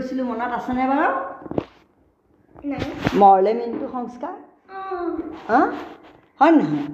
কি 0.00 0.04
কৈছিলোঁ 0.04 0.26
মনত 0.30 0.52
আছেনে 0.58 0.84
বাৰু? 0.90 1.08
মৰলে 3.22 3.52
মিনটো 3.58 3.86
সংস্কাৰ? 3.94 4.34
হয় 6.40 6.52
নহয়? 6.58 6.86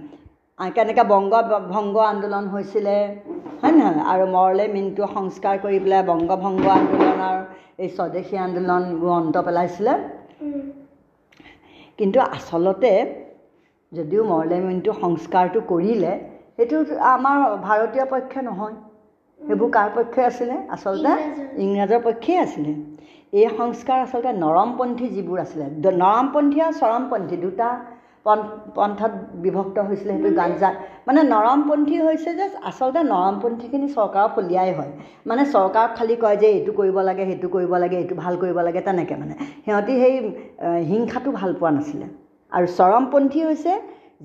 কেনেকৈ 0.77 1.05
বংগ 1.13 1.33
ভংগ 1.75 1.97
আন্দোলন 2.13 2.45
হৈছিলে? 2.55 2.97
হয় 3.61 3.75
নহয়? 3.79 4.01
আৰু 4.13 4.25
মৰলে 4.37 4.65
মিনটো 4.75 5.05
সংস্কাৰ 5.17 5.55
কৰি 5.65 5.79
পেলাই 5.85 6.03
বংগ 6.11 6.31
ভংগ 6.45 6.65
আন্দোলনৰ 6.79 7.37
এই 7.83 7.89
স্বদেশী 7.99 8.37
আন্দোলনবোৰ 8.47 9.13
অন্ত 9.21 9.37
পেলাইছিলে। 9.47 9.95
কিন্তু 11.99 12.19
আচলতে 12.37 12.93
যদিও 13.93 14.23
মৰলে 14.33 14.57
মিনটো 14.69 14.93
সংস্কাৰটো 15.05 15.59
কৰিলে 15.73 16.13
সেইটো 16.57 16.77
আমাৰ 17.15 17.37
ভাৰতীয় 17.67 18.05
পক্ষে 18.13 18.41
নহয়। 18.51 18.77
সেইবোৰ 19.41 19.69
কাৰ 19.77 19.89
পক্ষে 19.97 20.23
আছিলে? 20.31 20.55
আচলতে। 20.75 21.11
ইংৰাজৰ 21.65 22.01
পক্ষেই 22.07 22.39
আছিলে। 22.45 22.73
এই 23.37 23.47
সংস্কাৰ 23.59 23.99
আচলতে 24.03 24.31
নৰমপন্থী 24.39 25.07
যিবোৰ 25.15 25.39
আছিলে 25.41 25.65
নৰমপন্থী 25.97 26.59
আৰু 26.61 26.75
চৰমপন্থী 26.79 27.37
দুটা 27.37 27.69
পন- 28.27 28.49
পন্থাত 28.75 29.13
বিভক্ত 29.35 29.77
হৈছিলে 29.89 30.13
সেইটো 30.15 30.31
গাঞ্জা 30.37 30.71
মানে 31.07 31.21
নৰমপন্থী 31.35 31.97
হৈছে 31.99 32.31
যে 32.35 32.47
আচলতে 32.71 33.01
নৰমপন্থীখিনি 33.13 33.89
চৰকাৰৰ 33.89 34.29
ফলিয়াই 34.37 34.71
হয়। 34.79 34.93
মানে 35.27 35.43
চৰকাৰক 35.53 35.91
খালী 35.99 36.17
কয় 36.17 36.37
যে 36.37 36.49
এইটো 36.49 36.73
কৰিব 36.73 36.97
লাগে 37.09 37.25
সেইটো 37.27 37.49
কৰিব 37.49 37.73
লাগে 37.77 37.97
এইটো 37.97 38.15
ভাল 38.15 38.35
কৰিব 38.37 38.59
লাগে 38.61 38.81
তেনেকৈ 38.81 39.17
মানে। 39.23 39.35
সিহঁতি 39.65 39.95
সেই 40.03 40.15
হিংসাটো 40.91 41.31
ভাল 41.33 41.51
পোৱা 41.61 41.71
নাছিলে। 41.71 42.07
আৰু 42.53 42.67
চৰমপন্থী 42.79 43.41
হৈছে 43.45 43.73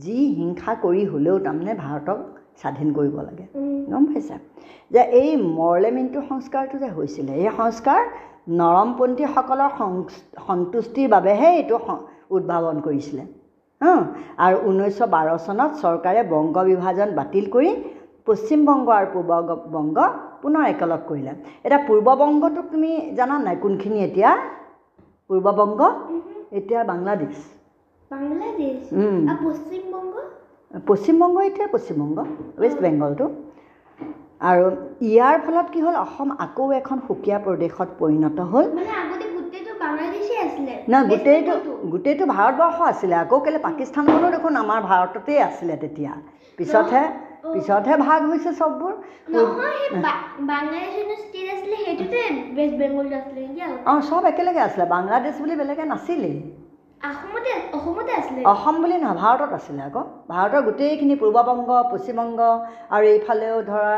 যি 0.04 0.18
হিংসা 0.40 0.72
কৰি 0.84 1.02
হ'লেও 1.06 1.38
তাৰমানে 1.40 1.74
ভাৰতক 1.76 2.20
স্বাধীন 2.60 2.90
কৰিব 2.98 3.16
লাগে। 3.28 3.46
গম 3.92 4.04
পাইছা? 4.12 4.38
যে 4.94 5.02
এই 5.22 5.30
মৰলেমিনটো 5.60 6.20
সংস্কাৰটো 6.32 6.76
যে 6.84 6.90
হৈছিলে 6.98 7.32
এই 7.42 7.50
সংস্কাৰ 7.60 8.02
নৰমপন্থীসকলৰ 8.62 9.72
সন্তুষ্টিৰ 10.48 11.08
বাবেহে 11.16 11.50
এইটো 11.60 11.78
উদ্ভাৱন 12.36 12.78
কৰিছিলে। 12.88 13.24
হা 13.82 13.94
আৰু 14.46 14.56
ঊনৈছশ 14.70 15.00
বাৰ 15.14 15.28
চনত 15.46 15.72
চৰকাৰে 15.84 16.22
বংগ 16.34 16.56
বিভাজন 16.70 17.10
বাতিল 17.20 17.46
কৰি 17.56 17.72
পশ্চিমবংগ 18.28 18.88
আৰু 19.00 19.08
পূৰ্ববংগ 19.14 19.98
পুনৰ 20.42 20.64
একেলগ 20.74 21.02
কৰিলে। 21.10 21.34
এতিয়া 21.66 21.82
পূৰ্ববংগটোক 21.88 22.66
তুমি 22.74 22.92
জানা 23.18 23.36
নাই 23.46 23.56
কোনখিনি 23.64 24.00
এতিয়া? 24.08 24.32
পূৰ্ববংগ? 25.30 25.82
এতিয়া 26.60 26.82
বাংলাদেশ। 26.92 27.36
বাংলাদেশ? 28.12 28.78
পশ্চিমবংগ? 29.46 30.16
পশ্চিমবংগ 30.88 31.38
এতিয়া 31.42 31.68
পশ্চিমবংগ 31.68 32.18
ৱেষ্ট 32.62 32.78
বেংগলটো 32.82 33.26
আৰু 34.42 34.66
ইয়াৰ 35.02 35.36
ফলত 35.46 35.68
কি 35.74 35.80
হ'ল 35.82 35.96
অসম 35.96 36.30
আকৌ 36.46 36.66
এখন 36.72 36.98
সুকীয়া 37.08 37.38
প্ৰদেশত 37.40 37.90
পৰিণত 38.00 38.38
হ'ল। 38.52 38.66
আগতে 39.02 39.26
গোটেইটো 39.36 39.74
না 40.88 41.00
গোটেইটো 41.92 42.26
ভাৰতবৰ্ষ 42.26 42.78
আছিলে 42.82 43.16
আকৌ 43.16 43.38
কেলৈ 43.40 43.60
পাকিস্তানখনো 43.60 44.28
দেখোন 44.32 44.54
আমাৰ 44.56 44.80
ভাৰততেই 44.82 45.40
আছিলে 45.40 45.76
তেতিয়া। 45.78 46.12
পিছতহে। 46.58 47.04
পিছতহে 47.54 47.96
ভাগ 47.98 48.20
হৈছে 48.32 48.52
চববোৰ? 48.54 48.94
অঁ 53.86 54.00
চব 54.10 54.24
একেলগে 54.26 54.60
আছিলে 54.60 54.86
বাংলাদেশ 54.86 55.34
বুলি 55.42 55.56
বেলেগে 55.56 55.86
নাছিলেই। 55.86 56.38
অসম 58.54 58.76
বুলি 58.82 58.96
নহয় 59.04 59.18
ভাৰতত 59.22 59.52
আছিলে 59.60 59.82
আকৌ। 59.90 60.02
ভাৰতৰ 60.32 60.62
গোটেইখিনি 60.68 61.16
পূৰ্ববংগ 61.22 61.70
পশ্চিমবংগ 61.92 62.42
আৰু 62.96 63.06
এইফালেও 63.14 63.58
ধৰা 63.72 63.96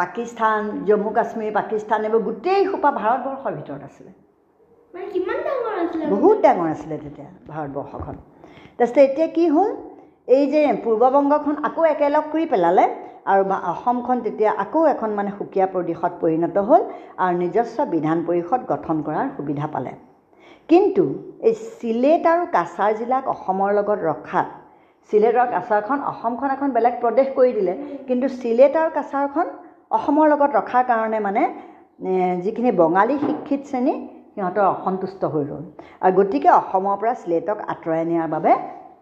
পাকিস্তান 0.00 0.60
জম্মু 0.88 1.10
কাশ্মীৰ 1.18 1.52
পাকিস্তান 1.60 1.98
এইবোৰ 2.06 2.22
গোটেই 2.28 2.60
সোপা 2.70 2.90
ভাৰতবৰ্ষৰ 3.02 3.52
ভিতৰত 3.58 3.82
আছিলে। 3.88 4.10
বহুত 6.14 6.36
ডাঙৰ 6.46 6.68
আছিলে 6.74 6.96
তেতিয়া 7.04 7.28
ভাৰতবৰ্ষখন। 7.52 8.16
তাৰপিছতে 8.78 9.00
এতিয়া 9.06 9.28
কি 9.36 9.44
হ'ল? 9.54 9.70
এই 10.36 10.44
যে 10.52 10.60
পূৰ্ববংগখন 10.84 11.54
আকৌ 11.68 11.82
একেলগ 11.94 12.24
কৰি 12.32 12.44
পেলালে 12.52 12.84
আৰু 13.30 13.42
অসমখন 13.72 14.16
তেতিয়া 14.26 14.50
আকৌ 14.64 14.80
এখন 14.94 15.10
মানে 15.18 15.30
সুকীয়া 15.38 15.66
প্ৰদেশত 15.74 16.12
পৰিণত 16.22 16.56
হ'ল 16.68 16.82
আৰু 17.24 17.34
নিজস্ব 17.44 17.76
বিধান 17.94 18.18
পৰিষদ 18.28 18.60
গঠন 18.72 18.96
কৰাৰ 19.06 19.26
সুবিধা 19.36 19.66
পালে। 19.74 19.92
কিন্তু 20.68 21.04
এই 21.48 21.54
চিলেট 21.78 22.24
আৰু 22.32 22.44
কাছাৰ 22.56 22.92
জিলাক 22.98 23.24
অসমৰ 23.34 23.70
লগত 23.78 23.98
ৰখাত 24.10 24.48
চিলেট 25.10 25.34
আৰু 25.42 25.50
কাছাৰখন 25.56 25.98
অসমখন 26.12 26.48
এখন 26.56 26.68
বেলেগ 26.76 26.94
প্ৰদেশ 27.04 27.26
কৰি 27.38 27.52
দিলে 27.58 27.74
কিন্তু 28.08 28.26
চিলেট 28.40 28.74
আৰু 28.80 28.90
কাছাৰখন 28.98 29.46
অসমৰ 29.98 30.26
লগত 30.32 30.50
ৰখাৰ 30.58 30.84
কাৰণে 30.90 31.18
মানে 31.28 31.42
যিখিনি 32.44 32.70
বঙালী 32.82 33.16
শিক্ষিত 33.26 33.62
শ্ৰেণী 33.70 33.94
সিহঁতৰ 34.34 34.66
অসন্তুষ্ট 34.74 35.22
হৈ 35.32 35.44
ৰ'ল 35.50 35.64
আৰু 36.04 36.12
গতিকে 36.18 36.48
অসমৰ 36.60 36.96
পৰা 37.00 37.14
চিলেটক 37.22 37.58
আঁতৰাই 37.72 38.02
নিয়াৰ 38.10 38.28
বাবে 38.34 38.52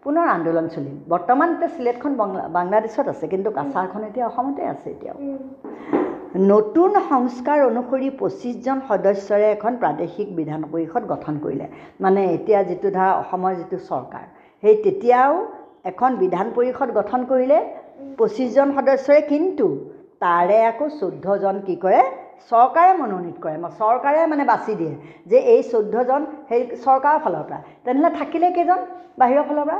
পুনৰ 0.03 0.25
আন্দোলন 0.35 0.65
চলিল 0.75 0.95
বৰ্তমান 1.13 1.49
এতিয়া 1.53 1.71
চিলেটখন 1.77 2.11
বাংলা 2.21 2.43
বাংলাদেশত 2.57 3.07
আছে 3.13 3.25
কিন্তু 3.33 3.49
কাছাৰখন 3.59 4.01
এতিয়া 4.09 4.25
অসমতে 4.29 4.61
আছে 4.73 4.87
এতিয়াও। 4.93 5.17
নতুন 6.37 6.91
সংস্কাৰ 7.09 7.59
অনুসৰি 7.65 8.09
পঁচিছজন 8.19 8.77
সদস্যৰে 8.89 9.47
এখন 9.51 9.73
প্ৰাদেশিক 9.83 10.27
বিধান 10.35 10.61
পৰিষদ 10.73 11.03
গঠন 11.13 11.35
কৰিলে। 11.43 11.67
মানে 12.01 12.21
এতিয়া 12.35 12.59
যিটো 12.69 12.89
ধৰা 12.95 13.07
অসমৰ 13.21 13.53
যিটো 13.59 13.77
চৰকাৰ 13.89 14.25
সেই 14.63 14.75
তেতিয়াও 14.83 15.33
এখন 15.91 16.11
বিধান 16.23 16.47
পৰিষদ 16.57 16.89
গঠন 16.99 17.21
কৰিলে 17.31 17.57
পঁচিছজন 18.19 18.67
সদস্যৰে 18.77 19.21
কিন্তু 19.31 19.67
তাৰে 20.19 20.57
আকৌ 20.71 20.85
চৈধ্যজন 20.99 21.55
কি 21.67 21.75
কৰে 21.83 22.01
চৰকাৰে 22.49 22.91
মনোনীত 23.01 23.37
কৰে। 23.43 23.57
ম- 23.63 23.73
চৰকাৰে 23.81 24.19
মানে 24.31 24.43
বাছি 24.51 24.73
দিয়ে 24.79 24.93
যে 25.25 25.37
এই 25.53 25.61
চৈধ্যজন 25.73 26.21
সেই 26.49 26.61
চৰকাৰৰ 26.85 27.19
ফালৰ 27.23 27.43
পৰা। 27.49 27.59
তেনেহ'লে 27.85 28.09
থাকিলে 28.19 28.47
কেইজন 28.57 28.79
বাহিৰৰ 29.21 29.45
ফালৰ 29.49 29.65
পৰা? 29.69 29.79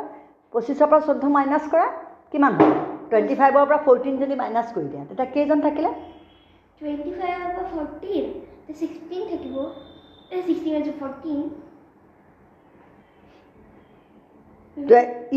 পঁচিছৰ 0.54 0.88
পৰা 0.92 1.02
চৈধ্য 1.08 1.26
মাইনাছ 1.38 1.64
কৰা 1.74 1.88
কিমান 2.32 2.54
হ'ব? 2.60 2.72
টুৱেণ্টি 3.10 3.36
ফাইভৰ 3.40 3.64
পৰা 3.70 3.80
ফ'ৰটিন 3.86 4.14
যদি 4.22 4.36
মাইনাছ 4.44 4.68
কৰি 4.76 4.88
দিয়া 4.92 5.04
তেতিয়া 5.10 5.28
কেইজন 5.36 5.60
থাকিলে? 5.68 5.90
টুৱেণ্টি 6.82 7.12
ফাইভৰ 7.14 7.54
পৰা 7.54 7.64
ফৰ্টিন 7.70 8.26
ছিক্সটিন 8.74 9.24
থাকিব 9.30 9.56
ছিক্সটিন 10.42 10.76
আছে 10.76 10.92
ফৰ্টিন 11.00 11.40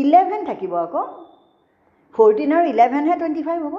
ইলেভেন 0.01 0.45
থাকিব 0.45 0.75
আকৌ 0.79 1.03
ফৰ্টিন 2.15 2.53
আৰু 2.57 2.65
ইলেভেনহে 2.69 3.15
টুৱেণ্টি 3.15 3.43
ফাইভ 3.43 3.59
হ'ব 3.65 3.75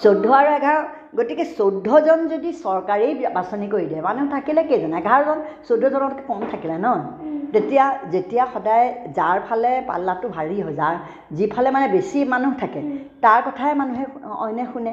চৈধ্য 0.00 0.34
আৰু 0.34 0.48
এঘাৰ 0.54 0.80
গতিকে 1.18 1.44
চৈধ্যজন 1.58 2.18
যদি 2.32 2.50
চৰকাৰেই 2.64 3.12
বাছনি 3.36 3.66
কৰি 3.74 3.86
দিয়ে 3.90 4.02
মানুহ 4.08 4.24
থাকিলে 4.34 4.62
কেইজন? 4.70 4.92
এঘাৰজন? 5.00 5.38
চৈধ্যজনতকৈ 5.68 6.22
কম 6.30 6.40
থাকিলে 6.52 6.76
ন? 6.86 6.88
তেতিয়া 7.54 7.84
যেতিয়া 8.14 8.44
সদায় 8.54 8.86
যাৰ 9.18 9.36
ফালে 9.48 9.70
পাল্লাটো 9.90 10.26
ভাৰী 10.36 10.56
হয় 10.64 10.76
যাৰ 10.80 10.94
যিফালে 11.38 11.68
মানে 11.76 11.86
বেছি 11.94 12.18
মানুহ 12.34 12.52
থাকে 12.62 12.80
তাৰ 13.24 13.40
কথাই 13.46 13.72
মানুহে 13.80 14.04
অইনে 14.44 14.64
শুনে। 14.72 14.92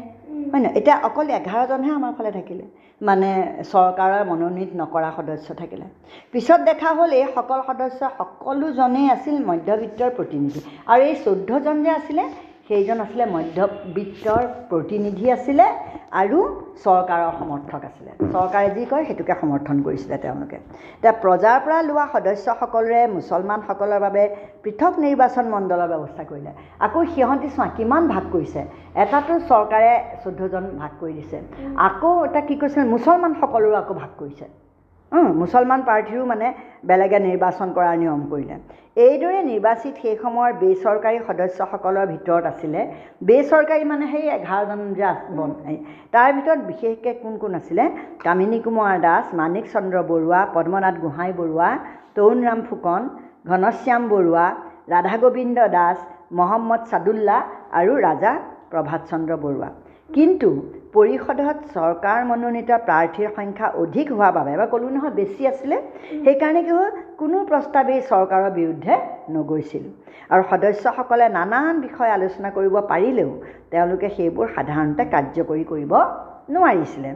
হয় 0.52 0.62
নহয়? 0.64 0.74
এতিয়া 0.80 0.96
অকল 1.08 1.28
এঘাৰজনহে 1.40 1.92
আমাৰ 2.00 2.12
ফালে 2.18 2.32
থাকিলে। 2.38 2.66
মানে 3.02 3.30
চৰকাৰৰ 3.72 4.24
মনোনীত 4.32 4.72
নকৰা 4.82 5.10
সদস্য 5.18 5.48
থাকিলে। 5.62 5.86
পিছত 6.32 6.60
দেখা 6.70 6.90
হ'ল 6.98 7.12
এই 7.20 7.28
সকল 7.36 7.60
সদস্য 7.70 8.02
সকলোজনেই 8.20 9.08
আছিল 9.16 9.36
মধ্যবিত্তৰ 9.50 10.10
প্ৰতিনিধি। 10.18 10.60
আৰু 10.92 11.02
এই 11.10 11.16
চৈধ্যজন 11.26 11.76
যে 11.86 11.92
আছিলে 12.00 12.24
সেইজন 12.70 12.98
আছিলে 13.06 13.26
মধ্যবিত্তৰ 13.36 14.44
প্ৰতিনিধি 14.72 15.26
আছিলে 15.36 15.66
আৰু 16.22 16.40
চৰকাৰৰ 16.84 17.32
সমৰ্থক 17.40 17.82
আছিলে। 17.90 18.12
চৰকাৰে 18.36 18.70
যি 18.76 18.84
কয় 18.92 19.04
সেইটোকে 19.08 19.34
সমৰ্থন 19.42 19.78
কৰিছিলে 19.88 20.18
তেওঁলোকে। 20.26 20.58
এতিয়া 20.98 21.14
প্ৰজাৰ 21.24 21.58
পৰা 21.66 21.80
লোৱা 21.90 22.06
সদস্যসকলৰে 22.14 23.02
মুছলমানসকলৰ 23.16 24.00
বাবে 24.06 24.24
পৃথক 24.64 24.94
নিৰ্বাচন 25.06 25.46
মণ্ডলৰ 25.56 25.90
ব্যৱস্থা 25.94 26.24
কৰিলে। 26.32 26.52
আকৌ 26.86 27.00
সিহঁতি 27.14 27.50
চোৱা 27.56 27.68
কিমান 27.78 28.04
ভাগ 28.14 28.24
কৰিছে? 28.34 28.62
এটাতো 29.04 29.34
চৰকাৰে 29.52 29.94
চৈধ্যজন 30.24 30.64
ভাগ 30.82 30.92
কৰি 31.02 31.14
দিছে। 31.20 31.38
আকৌ 31.88 32.12
এটা 32.28 32.42
কি 32.48 32.56
কৰিছে? 32.62 32.80
মুছলমানসকলৰো 32.94 33.76
আকৌ 33.84 33.94
ভাগ 34.04 34.12
কৰিছে। 34.22 34.46
মুছলমান 35.40 35.80
প্ৰাৰ্থীৰো 35.88 36.24
মানে 36.32 36.48
বেলেগে 36.90 37.20
নিৰ্বাচন 37.28 37.68
কৰাৰ 37.78 37.96
নিয়ম 38.04 38.22
কৰিলে। 38.32 38.56
এইদৰে 39.06 39.40
নিৰ্বাচিত 39.52 39.94
সেই 40.02 40.16
সময়ৰ 40.24 40.52
বেচৰকাৰী 40.62 41.18
সদস্যসকলৰ 41.28 42.06
ভিতৰত 42.14 42.44
আছিলে। 42.52 42.80
বেচৰকাৰী 43.30 43.84
মানে 43.92 44.06
সেই 44.14 44.26
এঘাৰজন 44.38 44.80
যে 45.00 45.10
তাৰ 46.14 46.30
ভিতৰত 46.38 46.60
বিশেষকৈ 46.72 47.14
কোন 47.24 47.34
কোন 47.44 47.52
আছিলে? 47.60 47.84
কামিনী 48.26 48.60
কুমাৰ 48.66 48.94
দাস 49.08 49.26
মাণিক 49.40 49.66
চন্দ্ৰ 49.74 49.98
বৰুৱা 50.12 50.40
পদ্মনাথ 50.56 50.96
গোহাঁই 51.04 51.32
বৰুৱা 51.40 51.70
তৰুণৰাম 52.16 52.60
ফুকন 52.68 53.02
ঘনশ্যাম 53.50 54.02
বৰুৱা 54.14 54.46
ৰাধা 54.94 55.16
গোবিন্দ 55.24 55.58
দাস 55.78 55.98
মহম্মদ 56.40 56.82
চাদুল্লা 56.92 57.38
আৰু 57.80 57.94
ৰাজা 58.08 58.32
প্ৰভাত 58.72 59.02
চন্দ্ৰ 59.12 59.34
বৰুৱা। 59.44 59.70
কিন্তু 60.16 60.50
পৰিষদত 60.94 61.58
চৰকাৰ 61.76 62.20
মনোনীত 62.30 62.72
প্ৰাৰ্থীৰ 62.88 63.30
সংখ্যা 63.38 63.68
অধিক 63.84 64.08
হোৱাৰ 64.14 64.34
বাবে 64.38 64.52
এবাৰ 64.56 64.68
ক'লোঁ 64.74 64.92
নহয় 64.96 65.14
বেছি 65.20 65.42
আছিলে 65.52 65.78
সেইকাৰণে 66.26 66.62
কি 66.66 66.72
হ'ল 66.78 66.92
কোনো 67.22 67.38
প্ৰস্তাৱেই 67.50 68.02
চৰকাৰৰ 68.12 68.52
বিৰুদ্ধে 68.60 68.94
নগৈছিল। 69.36 69.84
আৰু 70.34 70.44
সদস্যসকলে 70.52 71.26
নানান 71.38 71.74
বিষয় 71.86 72.12
আলোচনা 72.18 72.50
কৰিব 72.58 72.76
পাৰিলেও 72.92 73.32
তেওঁলোকে 73.72 74.08
সেইবোৰ 74.18 74.48
সাধাৰণতে 74.56 75.04
কাৰ্যকৰী 75.14 75.64
কৰিব 75.72 75.94
নোৱাৰিছিলে। 76.50 77.10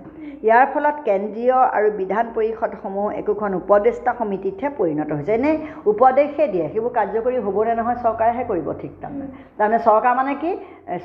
ইয়াৰ 0.44 0.66
ফলত 0.74 0.98
কেন্দ্ৰীয় 1.08 1.58
আৰু 1.78 1.88
বিধান 2.02 2.26
পৰিষদসমূহ 2.36 3.06
একোখন 3.22 3.52
উপদেষ্টা 3.62 4.12
সমিতিতহে 4.20 4.70
পৰিণত 4.80 5.10
হৈছে। 5.18 5.34
এনেই 5.34 5.56
উপদেশহে 5.92 6.46
দিয়ে 6.54 6.68
সেইবোৰ 6.74 6.94
কাৰ্যকৰী 7.00 7.38
হ'বনে 7.46 7.74
নহয় 7.80 8.00
চৰকাৰেহে 8.06 8.44
কৰিব 8.52 8.68
ঠিক 8.82 8.94
তাৰমানে। 9.02 9.28
তাৰমানে 9.58 9.80
চৰকাৰ 9.88 10.14
মানে 10.20 10.34
কি? 10.42 10.52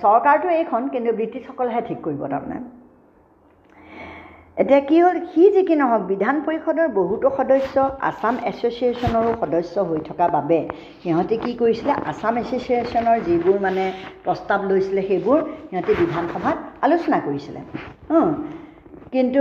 চৰকাৰটো 0.04 0.48
এইখন 0.60 0.88
কিন্তু 0.88 1.10
ব্ৰিটিছসকলেহে 1.18 1.82
ঠিক 1.88 1.98
কৰিব 2.06 2.22
তাৰমানে। 2.32 2.81
এতিয়া 4.56 4.80
কি 4.80 4.96
হ'ল 5.02 5.16
সি 5.28 5.42
যি 5.54 5.60
কি 5.62 5.74
নহওক 5.76 6.02
বিধান 6.08 6.36
পৰিষদৰ 6.46 6.88
বহুতো 6.96 7.28
সদস্য 7.36 7.84
আছাম 8.08 8.34
এছ'চিয়েশ্যনৰো 8.50 9.30
সদস্য 9.38 9.84
হৈ 9.88 10.00
থকা 10.08 10.26
বাবে 10.34 10.58
সিহঁতে 11.00 11.38
কি 11.44 11.52
কৰিছিলে 11.60 11.92
আছাম 12.06 12.40
এছ'চিয়েশ্যনৰ 12.42 13.24
যিবোৰ 13.26 13.56
মানে 13.64 13.84
প্ৰস্তাৱ 14.24 14.66
লৈছিলে 14.68 15.02
সেইবোৰ 15.08 15.38
সিহঁতে 15.62 15.92
বিধানসভাত 16.02 16.58
আলোচনা 16.82 17.22
কৰিছিলে। 17.24 17.60
কিন্তু 19.12 19.40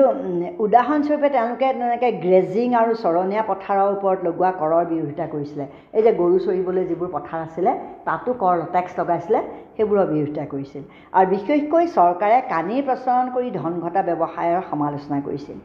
উদাহৰণস্বৰূপে 0.63 1.27
তেওঁলোকে 1.35 1.67
তেনেকৈ 1.75 2.11
গ্ৰেজিং 2.23 2.73
আৰু 2.79 2.95
চৰণীয়া 3.03 3.43
পথাৰৰ 3.49 3.91
ওপৰত 3.91 4.27
লগোৱা 4.27 4.49
কৰৰ 4.61 4.83
বিৰোধিতা 4.89 5.27
কৰিছিলে। 5.33 5.65
এই 5.97 6.03
যে 6.07 6.11
গৰু 6.17 6.39
চৰিবলৈ 6.45 6.83
যিবোৰ 6.89 7.09
পথাৰ 7.13 7.39
আছিলে 7.47 7.71
তাতো 8.07 8.33
কৰ 8.41 8.55
টেক্স 8.73 8.99
লগাইছিলে 8.99 9.39
সেইবোৰৰ 9.77 10.05
বিৰোধিতা 10.11 10.45
কৰিছিল। 10.53 10.83
আৰু 11.13 11.25
বিশেষকৈ 11.35 11.85
চৰকাৰে 11.97 12.37
কানিৰ 12.53 12.81
প্ৰচলন 12.89 13.31
কৰি 13.35 13.49
ধন 13.59 13.73
ঘটা 13.85 14.01
ব্যৱসায়ৰ 14.09 14.61
সমালোচনা 14.71 15.17
কৰিছিল। 15.27 15.57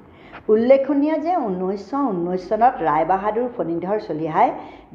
উল্লেখনীয় 0.52 1.16
যে 1.26 1.32
ঊনৈছশ 1.48 1.90
ঊনৈছ 2.12 2.42
চনত 2.50 2.74
ৰায়বাহাদুৰ 2.88 3.48
ফণীধৰ 3.56 3.98
চলিহাই 4.08 4.48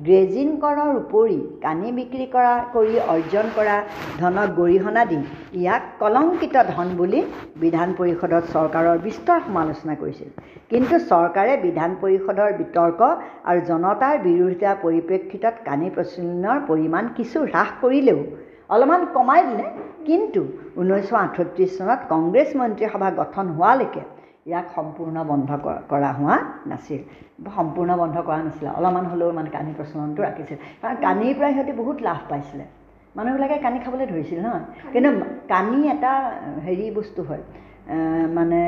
গ্ৰেজিন 0.08 0.50
কৰৰ 0.64 0.92
উপৰি 1.04 1.40
কানি 1.66 1.90
বিক্ৰী 1.98 2.26
কৰা 2.36 2.54
কৰি 2.76 2.94
অৰ্জন 3.14 3.46
কৰা 3.58 3.78
ধনক 4.22 4.50
গৰিহণা 4.60 5.04
দি 5.12 5.20
ইয়াক 5.62 5.84
কলংকিত 6.02 6.56
ধন 6.74 6.88
বুলি 7.00 7.20
বিধান 7.64 7.90
পৰিষদত 8.00 8.44
চৰকাৰৰ 8.56 8.98
বিস্তৰ 9.08 9.40
সমালোচনা 9.48 9.94
কৰিছিল। 10.02 10.30
কিন্তু 10.72 10.96
চৰকাৰে 11.12 11.54
বিধান 11.66 11.92
পৰিষদৰ 12.04 12.50
বিতৰ্ক 12.62 13.02
আৰু 13.50 13.60
জনতাৰ 13.72 14.16
বিৰোধিতাৰ 14.28 14.76
পৰিপ্ৰেক্ষিতত 14.86 15.56
কানি 15.68 15.88
প্ৰচলনৰ 15.96 16.58
পৰিমাণ 16.70 17.04
কিছু 17.18 17.38
হ্ৰাস 17.52 17.70
কৰিলেও 17.84 18.20
অলপমান 18.74 19.02
কমাই 19.16 19.42
দিলে। 19.50 19.66
কিন্তু 20.08 20.42
ঊনৈছশ 20.82 21.14
আঠত্ৰিছ 21.26 21.72
চনত 21.78 22.00
কংগ্ৰেছ 22.14 22.50
মন্ত্ৰীসভা 22.60 23.10
গঠন 23.20 23.46
হোৱালৈকে 23.58 24.04
ইয়াক 24.46 24.68
সম্পূৰ্ণ 24.76 25.18
বন্ধ 25.32 25.50
কৰা 25.92 26.12
হোৱা 26.20 26.38
নাছিল। 26.72 27.02
সম্পূৰ্ণ 27.58 27.92
বন্ধ 28.02 28.16
কৰা 28.28 28.40
নাছিলে। 28.48 28.70
অলপমান 28.78 29.06
হ'লেও 29.12 29.32
মানে 29.38 29.50
কানি 29.58 29.72
প্ৰচলনটো 29.80 30.20
ৰাখিছিল। 30.28 30.58
কাৰণ 30.82 30.96
কানিৰ 31.06 31.34
পৰা 31.38 31.50
সিহঁতি 31.54 31.74
বহুত 31.82 31.98
লাভ 32.08 32.20
পাইছিলে। 32.30 32.66
মানুহবিলাকে 33.16 33.58
কানি 33.66 33.78
খাবলৈ 33.86 34.06
ধৰিছিল 34.14 34.38
নহয় 34.46 34.66
কিন্তু 34.94 35.10
কানি 35.54 35.80
এটা 35.94 36.12
হেৰি 36.66 36.86
বস্তু 37.00 37.22
হয় 37.30 37.44
মানে 38.38 38.60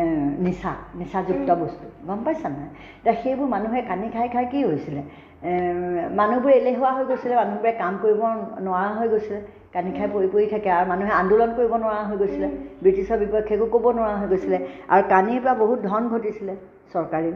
নিচা 0.46 0.72
নিচাযুক্ত 1.00 1.50
বস্তু। 1.64 1.86
গম 2.08 2.20
পাইছা 2.25 2.48
নাই? 2.50 2.70
এতিয়া 3.00 3.16
সেইবোৰ 3.24 3.48
মানুহে 3.56 3.81
কানি 3.90 4.08
খাই 4.16 4.28
খাই 4.34 4.46
কি 4.52 4.60
হৈছিলে? 4.70 5.02
মানুহবোৰ 5.44 6.51
এলেহুৱা 6.51 6.92
হৈ 6.92 7.06
গৈছিলে 7.07 7.36
মানুহবোৰে 7.36 7.72
কাম 7.80 7.95
কৰিব 8.01 8.22
নোৱাৰা 8.60 8.92
হৈ 9.00 9.07
গৈছিলে 9.10 9.40
কানি 9.74 9.92
খাই 9.92 10.07
পৰি 10.13 10.28
পৰি 10.34 10.45
থাকে 10.51 10.69
আৰু 10.69 10.86
মানুহে 10.92 11.12
আন্দোলন 11.16 11.50
কৰিব 11.57 11.74
নোৱাৰা 11.75 12.04
হৈ 12.10 12.18
গৈছিলে 12.18 12.48
ব্ৰিটিছৰ 12.84 13.18
বিপক্ষে 13.19 13.54
একো 13.56 13.68
ক'ব 13.74 13.86
নোৱাৰা 13.98 14.16
হৈ 14.22 14.28
গৈছিলে 14.28 14.57
আৰু 14.90 15.04
কানিৰ 15.10 15.42
পৰা 15.44 15.56
বহুত 15.63 15.80
ধন 15.86 16.07
ঘটিছিলে 16.10 16.56
চৰকাৰেও 16.94 17.36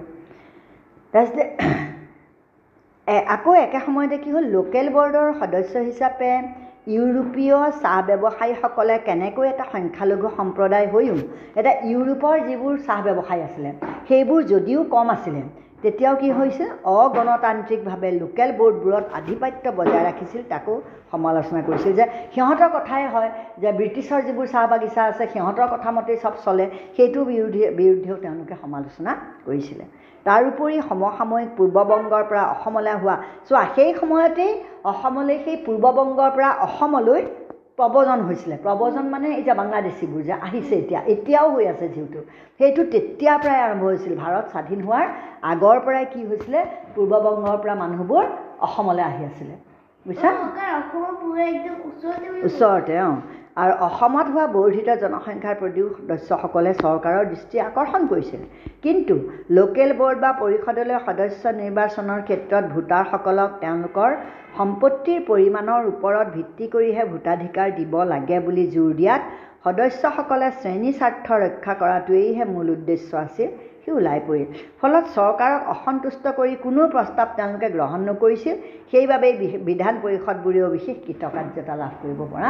তাৰপিছতে 1.13 1.43
আকৌ 3.35 3.51
একে 3.57 3.79
সময়তে 3.81 4.17
কি 4.23 4.29
হ'ল 4.31 4.45
লোকেল 4.55 4.87
বৰ্ডৰ 4.95 5.27
সদস্য 5.41 5.73
হিচাপে 5.83 6.31
ইউৰোপীয় 6.87 7.57
চাহ 7.83 7.97
ব্যৱসায়ীসকলে 8.09 8.95
কেনেকৈ 9.05 9.45
এটা 9.49 9.65
সংখ্যালঘু 9.71 10.27
সম্প্ৰদায় 10.37 10.87
হৈও 10.93 11.17
এটা 11.59 11.71
ইউৰোপৰ 11.89 12.35
যিবোৰ 12.47 12.73
চাহ 12.87 12.99
ব্যৱসায়ী 13.07 13.41
আছিলে 13.47 13.69
সেইবোৰ 14.07 14.39
যদিও 14.51 14.83
কম 14.93 15.07
আছিলে 15.15 15.41
তেতিয়াও 15.83 16.15
কি 16.21 16.29
হৈছিল 16.37 16.69
অগণতান্ত্ৰিকভাৱে 16.91 18.09
লোকেল 18.21 18.49
বোৰ্ডবোৰত 18.59 19.05
আধিপত্য 19.17 19.65
বজাই 19.79 20.03
ৰাখিছিল 20.09 20.41
তাকো 20.53 20.73
সমালোচনা 21.11 21.61
কৰিছিল 21.67 21.91
যে 21.99 22.05
সিহঁতৰ 22.33 22.69
কথাই 22.75 23.05
হয় 23.13 23.29
যে 23.61 23.69
ব্ৰিটিছৰ 23.79 24.19
যিবোৰ 24.27 24.47
চাহ 24.53 24.63
বাগিচা 24.73 25.01
আছে 25.11 25.23
সিহঁতৰ 25.33 25.67
কথা 25.73 25.89
মতেই 25.97 26.17
চব 26.23 26.33
চলে 26.45 26.65
সেইটো 26.95 27.19
বিৰোধী 27.29 27.61
বিৰুদ্ধেও 27.79 28.17
তেওঁলোকে 28.23 28.55
সমালোচনা 28.63 29.11
কৰিছিলে। 29.47 29.85
তাৰোপৰি 30.25 30.75
সমসাময়িক 30.89 31.49
পূৰ্ববংগৰ 31.57 32.23
পৰা 32.29 32.43
অসমলৈ 32.53 32.95
হোৱা 33.01 33.15
চোৱা 33.47 33.63
সেই 33.75 33.91
সময়তেই 34.01 34.51
অসমলৈ 34.91 35.37
সেই 35.45 35.57
পূৰ্ববংগৰ 35.65 36.29
পৰা 36.35 36.49
অসমলৈ 36.67 37.21
প্ৰব্ৰজন 37.77 38.19
হৈছিলে। 38.27 38.55
প্ৰব্ৰজন 38.65 39.05
মানে 39.13 39.27
এই 39.37 39.43
যে 39.47 39.53
বাংলাদেশীবোৰ 39.61 40.21
যে 40.29 40.35
আহিছে 40.47 40.73
এতিয়া 40.81 40.99
এতিয়াও 41.13 41.47
হৈ 41.55 41.65
আছে 41.73 41.87
যিহেতু। 41.95 42.19
সেইটো 42.59 42.81
তেতিয়াৰ 42.93 43.37
পৰাই 43.43 43.59
আৰম্ভ 43.67 43.83
হৈছিল। 43.89 44.13
ভাৰত 44.23 44.45
স্বাধীন 44.53 44.79
হোৱাৰ 44.87 45.05
আগৰ 45.51 45.77
পৰাই 45.85 46.05
কি 46.13 46.21
হৈছিলে 46.29 46.59
পূৰ্ববংগৰ 46.95 47.57
পৰা 47.63 47.75
মানুহবোৰ 47.83 48.23
অসমলৈ 48.67 49.03
আহি 49.11 49.23
আছিলে। 49.29 49.55
বুজিছা? 50.05 50.29
ওচৰতে 52.47 52.95
অঁ। 53.07 53.15
আৰু 53.61 53.73
অসমত 53.85 54.27
হোৱা 54.33 54.45
বৰ্ধিত 54.55 54.89
জনসংখ্যাৰ 55.03 55.55
প্ৰতিও 55.61 55.87
সদস্যসকলে 55.97 56.71
চৰকাৰৰ 56.81 57.23
দৃষ্টি 57.29 57.61
আকৰ্ষণ 57.69 58.03
কৰিছিল। 58.11 58.41
কিন্তু 58.83 59.15
লোকেল 59.57 59.93
বৰ্ড 60.01 60.17
বা 60.23 60.31
পৰিষদলৈ 60.41 60.99
সদস্য 61.07 61.43
নিৰ্বাচনৰ 61.61 62.21
ক্ষেত্ৰত 62.27 62.63
ভোটাৰসকলক 62.75 63.49
তেওঁলোকৰ 63.63 64.11
সম্পত্তিৰ 64.59 65.19
পৰিমাণৰ 65.31 65.81
ওপৰত 65.93 66.27
ভিত্তি 66.37 66.65
কৰিহে 66.75 67.03
ভোটাধিকাৰ 67.13 67.67
দিব 67.79 67.93
লাগে 68.13 68.37
বুলি 68.45 68.65
জোৰ 68.75 68.91
দিয়াত 68.99 69.21
সদস্যসকলে 69.65 70.47
শ্ৰেণী 70.61 70.91
স্বাৰ্থ 70.99 71.27
ৰক্ষা 71.43 71.73
কৰাটোৱেইহে 71.81 72.45
মূল 72.53 72.67
উদ্দেশ্য 72.77 73.09
আছিল 73.25 73.49
সি 73.81 73.89
ওলাই 73.99 74.19
পৰিল। 74.27 74.47
ফলত 74.79 75.05
চৰকাৰক 75.17 75.61
অসন্তুষ্ট 75.75 76.23
কৰি 76.39 76.53
কোনো 76.65 76.81
প্ৰস্তাৱ 76.93 77.27
তেওঁলোকে 77.37 77.67
গ্ৰহণ 77.75 78.01
নকৰিছিল 78.09 78.55
সেইবাবেই 78.91 79.33
বিধান 79.69 79.93
পৰিষদবোৰেও 80.03 80.67
বিশেষ 80.75 80.97
কৃতকাৰ্যতা 81.05 81.73
লাভ 81.81 81.93
কৰিব 82.01 82.21
পৰা 82.33 82.49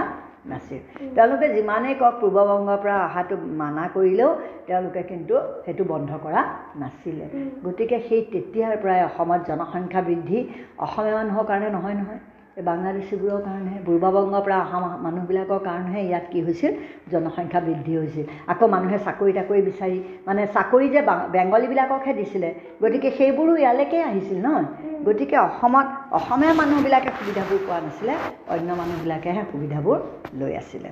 নাছিল। 0.50 0.80
তেওঁলোকে 1.16 1.48
যিমানেই 1.56 1.96
কওক 1.96 2.16
পূৰ্ববংগৰ 2.22 2.78
পৰা 2.84 2.96
অহাটো 3.08 3.36
মানা 3.62 3.84
কৰিলেও 3.96 4.32
তেওঁলোকে 4.68 5.02
কিন্তু 5.12 5.36
সেইটো 5.66 5.84
বন্ধ 5.84 6.10
কৰা 6.24 6.42
নাছিলে। 6.82 7.26
গতিকে 7.66 7.98
সেই 8.08 8.22
তেতিয়াৰ 8.34 8.74
পৰাই 8.82 9.00
অসমত 9.10 9.42
জনসংখ্যা 9.50 10.02
বৃদ্ধি 10.02 10.40
অসমীয়া 10.86 11.16
মানুহৰ 11.20 11.44
কাৰণে 11.50 11.70
নহয় 11.70 11.96
নহয়। 12.02 12.20
এই 12.58 12.64
বাংলাদেশীবোৰৰ 12.66 13.42
কাৰণেহে 13.48 13.80
পূৰ্ববংগৰ 13.88 14.42
পৰা 14.46 14.58
অহা 14.66 14.78
মানুহবিলাকৰ 15.06 15.60
কাৰণেহে 15.68 16.02
ইয়াত 16.10 16.26
কি 16.32 16.40
হৈছিল? 16.46 16.72
জনসংখ্যা 17.12 17.60
বৃদ্ধি 17.68 17.94
হৈছিল। 17.98 18.26
আকৌ 18.54 18.66
মানুহে 18.76 18.98
চাকৰি 19.08 19.32
তাকৰি 19.40 19.62
বিচাৰি 19.70 19.98
মানে 20.28 20.42
চাকৰি 20.56 20.88
যে 20.96 21.02
বেংগলীবিলাককহে 21.36 22.14
দিছিলে 22.20 22.50
গতিকে 22.82 23.10
সেইবোৰো 23.18 23.54
ইয়ালৈকে 23.64 23.98
আহিছিল 24.10 24.38
নহয়। 24.46 24.68
গতিকে 25.08 25.36
অসমত 25.48 25.88
অসমীয়া 26.20 26.54
মানুহবিলাকে 26.62 27.10
সুবিধাবোৰ 27.18 27.60
পোৱা 27.68 27.80
নাছিলে 27.86 28.14
অন্য 28.54 28.70
মানুহবিলাকেহে 28.82 29.44
সুবিধাবোৰ 29.52 29.98
লৈ 30.40 30.52
আছিলে। 30.62 30.90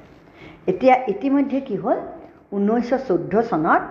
এতিয়া 0.71 0.95
ইতিমধ্যে 1.13 1.59
কি 1.67 1.75
হ'ল? 1.83 1.97
ঊনৈছশ 2.55 3.01
চৈধ্য 3.09 3.33
চনত 3.49 3.81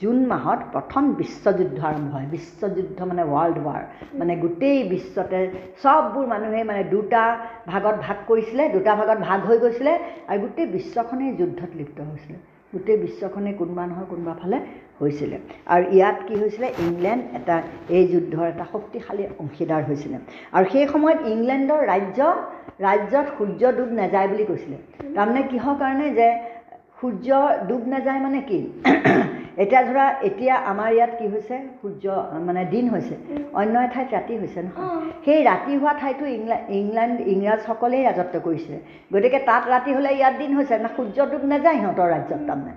জুন 0.00 0.18
মাহত 0.32 0.60
প্ৰথম 0.74 1.04
বিশ্বযুদ্ধ 1.20 1.78
আৰম্ভ 1.90 2.08
হয়। 2.14 2.26
বিশ্বযুদ্ধ 2.36 2.98
মানে 3.10 3.22
ৱৰ্ল্ড 3.34 3.58
ৱাৰ 3.66 3.82
মানে 4.20 4.32
গোটেই 4.44 4.78
বিশ্বতে 4.92 5.40
চববোৰ 5.82 6.24
মানুহে 6.32 6.60
মানে 6.70 6.82
দুটা 6.94 7.22
ভাগত 7.72 7.96
ভাগ 8.06 8.18
কৰিছিলে 8.30 8.64
দুটা 8.76 8.92
ভাগত 9.00 9.18
ভাগ 9.28 9.40
হৈ 9.48 9.58
গৈছিলে 9.64 9.92
আৰু 10.30 10.38
গোটেই 10.44 10.66
বিশ্বখনেই 10.76 11.30
যুদ্ধত 11.40 11.70
লিপ্ত 11.80 11.98
হৈছিলে। 12.10 12.38
গোটেই 12.72 12.98
বিশ্বখনেই 13.04 13.54
কোনোবা 13.60 13.84
নহয় 13.90 14.08
কোনোবা 14.12 14.34
ফালে 14.40 14.58
হৈছিলে। 15.00 15.36
আৰু 15.72 15.84
ইয়াত 15.96 16.18
কি 16.26 16.34
হৈছিলে 16.42 16.68
ইংলেণ্ড 16.86 17.22
এটা 17.38 17.56
এই 17.96 18.04
যুদ্ধৰ 18.12 18.46
এটা 18.52 18.64
শক্তিশালী 18.72 19.24
অংশীদাৰ 19.42 19.82
হৈছিলে। 19.88 20.16
আৰু 20.56 20.64
সেই 20.72 20.86
সময়ত 20.92 21.20
ইংলেণ্ডৰ 21.34 21.80
ৰাজ্য 21.92 22.20
ৰাজ্যত 22.86 23.26
সূৰ্য 23.36 23.62
ডুব 23.78 23.90
নাযায় 24.00 24.28
বুলি 24.32 24.44
কৈছিলে। 24.50 24.76
তাৰমানে 25.16 25.42
কিহৰ 25.50 25.74
কাৰণে 25.82 26.06
যে 26.18 26.28
সূৰ্য 26.98 27.28
ডুব 27.68 27.82
নাযায় 27.94 28.20
মানে 28.26 28.40
কি? 28.48 28.60
এতিয়া 29.62 29.80
ধৰা 29.88 30.04
এতিয়া 30.28 30.54
আমাৰ 30.70 30.90
ইয়াত 30.96 31.12
কি 31.18 31.26
হৈছে 31.32 31.56
সূৰ্য 31.80 32.04
মানে 32.46 32.62
দিন 32.74 32.86
হৈছে 32.92 33.14
অন্য 33.60 33.74
এঠাইত 33.86 34.08
ৰাতি 34.16 34.34
হৈছে 34.42 34.60
নহয়। 34.66 34.88
সেই 35.24 35.40
ৰাতি 35.50 35.72
হোৱা 35.80 35.92
ঠাইতো 36.00 36.24
ইংলেণ্ড 36.36 36.64
ইংলেণ্ড 36.78 37.16
ইংৰাজসকলেই 37.32 38.02
ৰাজত্ব 38.08 38.34
কৰিছিলে 38.46 38.78
গতিকে 39.12 39.38
তাত 39.50 39.62
ৰাতি 39.74 39.90
হ'লে 39.96 40.10
ইয়াত 40.18 40.34
দিন 40.42 40.50
হৈছে 40.58 40.74
না 40.84 40.88
সূৰ্য 40.96 41.16
ডুব 41.32 41.42
নাযায় 41.52 41.76
সিহঁতৰ 41.80 42.08
ৰাজ্যত 42.14 42.40
তাৰমানে। 42.48 42.72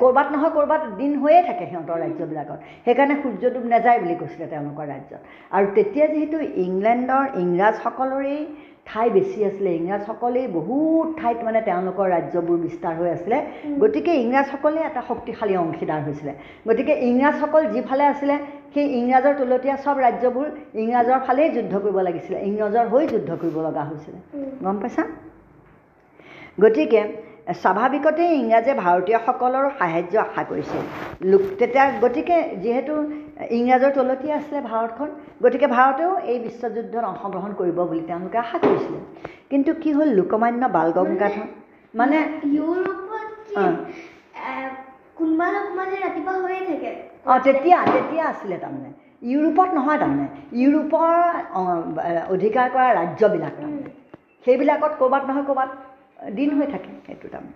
ক'ৰবাত 0.00 0.28
নহয় 0.34 0.52
ক'ৰবাত 0.56 0.82
দিন 1.00 1.12
হৈয়ে 1.22 1.42
থাকে 1.48 1.64
সিহঁতৰ 1.70 1.98
ৰাজ্যবিলাকত। 2.04 2.58
সেইকাৰণে 2.84 3.14
সূৰ্য 3.22 3.42
ডুব 3.54 3.64
নাযায় 3.74 3.98
বুলি 4.02 4.14
কৈছিলে 4.22 4.46
তেওঁলোকৰ 4.52 4.84
ৰাজ্যত। 4.94 5.20
আৰু 5.56 5.66
তেতিয়া 5.76 6.06
যিহেতু 6.14 6.38
ইংলেণ্ডৰ 6.66 7.24
ইংৰাজসকলৰেই 7.42 8.40
ঠাই 8.86 9.08
বেছি 9.10 9.38
আছিলে 9.48 9.70
ইংৰাজসকলেই 9.80 10.46
বহুত 10.58 11.08
ঠাইত 11.20 11.38
মানে 11.46 11.60
তেওঁলোকৰ 11.68 12.06
ৰাজ্যবোৰ 12.16 12.58
বিস্তাৰ 12.66 12.94
হৈ 12.98 13.08
আছিলে। 13.16 13.38
গতিকে 13.82 14.12
ইংৰাজসকলে 14.24 14.80
এটা 14.88 15.02
শক্তিশালী 15.10 15.54
অংশীদাৰ 15.64 16.00
হৈছিলে। 16.06 16.32
গতিকে 16.68 16.94
ইংৰাজসকল 17.10 17.62
যিফালে 17.74 18.04
আছিলে 18.12 18.34
সেই 18.74 18.86
ইংৰাজৰ 19.00 19.34
তলতীয়া 19.40 19.76
চব 19.84 19.96
ৰাজ্যবোৰ 20.06 20.46
ইংৰাজৰ 20.82 21.18
ফালেই 21.26 21.48
যুদ্ধ 21.56 21.72
কৰিব 21.84 21.98
লাগিছিলে 22.08 22.38
ইংৰাজৰ 22.48 22.86
হৈ 22.92 23.04
যুদ্ধ 23.12 23.30
কৰিব 23.42 23.56
লগা 23.66 23.82
হৈছিলে। 23.90 24.18
গম 24.64 24.76
পাইছা? 24.82 25.02
গতিকে 26.62 27.00
স্বাভাৱিকতেই 27.62 28.30
ইংৰাজে 28.42 28.72
ভাৰতীয়সকলৰ 28.84 29.64
সাহাৰ্য 29.78 30.14
আশা 30.26 30.42
কৰিছিল। 30.50 30.82
লোক 31.30 31.42
তেতিয়া 31.58 31.84
গতিকে 32.04 32.36
যিহেতু 32.62 32.94
ইংৰাজৰ 33.50 33.90
তলতীয়া 33.94 34.36
আছিলে 34.36 34.60
ভাৰতখন। 34.60 35.08
গতিকে 35.42 35.66
ভাৰতেও 35.66 36.12
এই 36.24 36.38
বিশ্বযুদ্ধত 36.38 37.04
অংশগ্ৰহণ 37.04 37.52
কৰিব 37.54 37.78
বুলি 37.80 38.02
তেওঁলোকে 38.06 38.38
আশা 38.38 38.58
কৰিছিলে। 38.58 39.00
কিন্তু 39.50 39.70
কি 39.74 39.90
হ'ল? 39.92 40.08
লোকমান্য 40.20 40.62
বাল 40.68 40.88
গংগাধৰ 40.92 41.46
মানে 41.94 42.18
অ। 47.26 47.38
তেতিয়া 47.38 47.78
তেতিয়া 47.94 48.24
আছিলে 48.26 48.56
তাৰমানে। 48.58 48.90
ইউৰোপত 49.22 49.68
নহয় 49.74 49.98
তাৰমানে। 49.98 50.26
ইউৰোপৰ 50.52 51.12
অধিকাৰ 52.34 52.66
কৰা 52.70 52.88
ৰাজ্যবিলাক 52.92 53.54
তাৰমানে। 53.60 53.90
সেইবিলাকত 54.46 54.92
ক'ৰবাত 54.98 55.22
নহয় 55.28 55.44
ক'ৰবাত 55.44 55.70
দিন 56.34 56.50
হৈ 56.58 56.66
থাকে 56.66 56.90
সেইটো 57.06 57.28
তাৰমানে। 57.28 57.54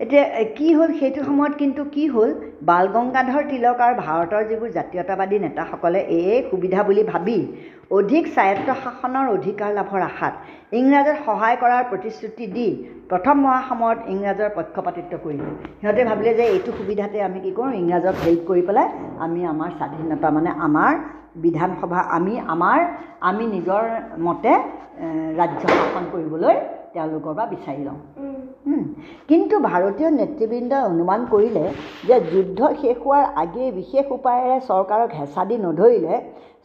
এতিয়া 0.00 0.24
কি 0.56 0.68
হ'ল 0.76 0.90
সেইটো 1.00 1.20
সময়ত 1.28 1.54
কিন্তু 1.62 1.82
কি 1.94 2.04
হ'ল 2.14 2.30
বাল 2.70 2.86
গংগাধৰ 2.94 3.44
তিলক 3.50 3.78
আৰু 3.84 3.94
ভাৰতৰ 4.06 4.42
যিবোৰ 4.50 4.70
জাতীয়তাবাদী 4.78 5.36
নেতাসকলে 5.44 6.00
এই 6.18 6.38
সুবিধা 6.50 6.80
বুলি 6.88 7.02
ভাবি 7.12 7.38
অধিক 7.98 8.24
স্বায়ত্ত 8.34 8.68
শাসনৰ 8.82 9.26
অধিকাৰ 9.36 9.70
লাভৰ 9.78 10.02
আশাত 10.10 10.34
ইংৰাজক 10.80 11.16
সহায় 11.26 11.56
কৰাৰ 11.62 11.82
প্ৰতিশ্ৰুতি 11.90 12.46
দি 12.56 12.68
প্ৰথম 13.10 13.36
মহাসমৰত 13.46 13.98
ইংৰাজৰ 14.14 14.50
পক্ষপাতিত্ব 14.58 15.12
কৰিলে। 15.24 15.50
সিহঁতে 15.80 16.02
ভাবিলে 16.10 16.32
যে 16.38 16.44
এইটো 16.54 16.70
সুবিধাতে 16.78 17.18
আমি 17.28 17.38
কি 17.44 17.50
কৰোঁ 17.58 17.72
ইংৰাজক 17.82 18.14
হেল্প 18.24 18.42
কৰি 18.48 18.62
পেলাই 18.68 18.88
আমি 19.24 19.40
আমাৰ 19.52 19.70
স্বাধীনতা 19.78 20.28
মানে 20.36 20.50
আমাৰ 20.66 20.92
বিধানসভা 21.44 22.00
আমি 22.16 22.34
আমাৰ 22.54 22.78
আমি 23.28 23.44
নিজৰ 23.54 23.82
মতে 24.26 24.52
ৰাজ্য 25.40 25.62
শাসন 25.78 26.04
কৰিবলৈ 26.12 26.56
তেওঁলোকৰ 26.96 27.32
পৰা 27.36 27.46
বিচাৰি 27.54 27.82
লওঁ। 27.88 28.00
কিন্তু 29.30 29.54
ভাৰতীয় 29.68 30.10
নেতৃবৃন্দই 30.20 30.82
অনুমান 30.90 31.20
কৰিলে 31.32 31.64
যে 32.08 32.16
যুদ্ধ 32.32 32.60
শেষ 32.80 32.96
হোৱাৰ 33.04 33.24
আগেয়ে 33.42 33.70
বিশেষ 33.80 34.06
উপায়েৰে 34.18 34.56
চৰকাৰক 34.70 35.10
হেঁচা 35.18 35.42
দি 35.48 35.56
নধৰিলে 35.66 36.14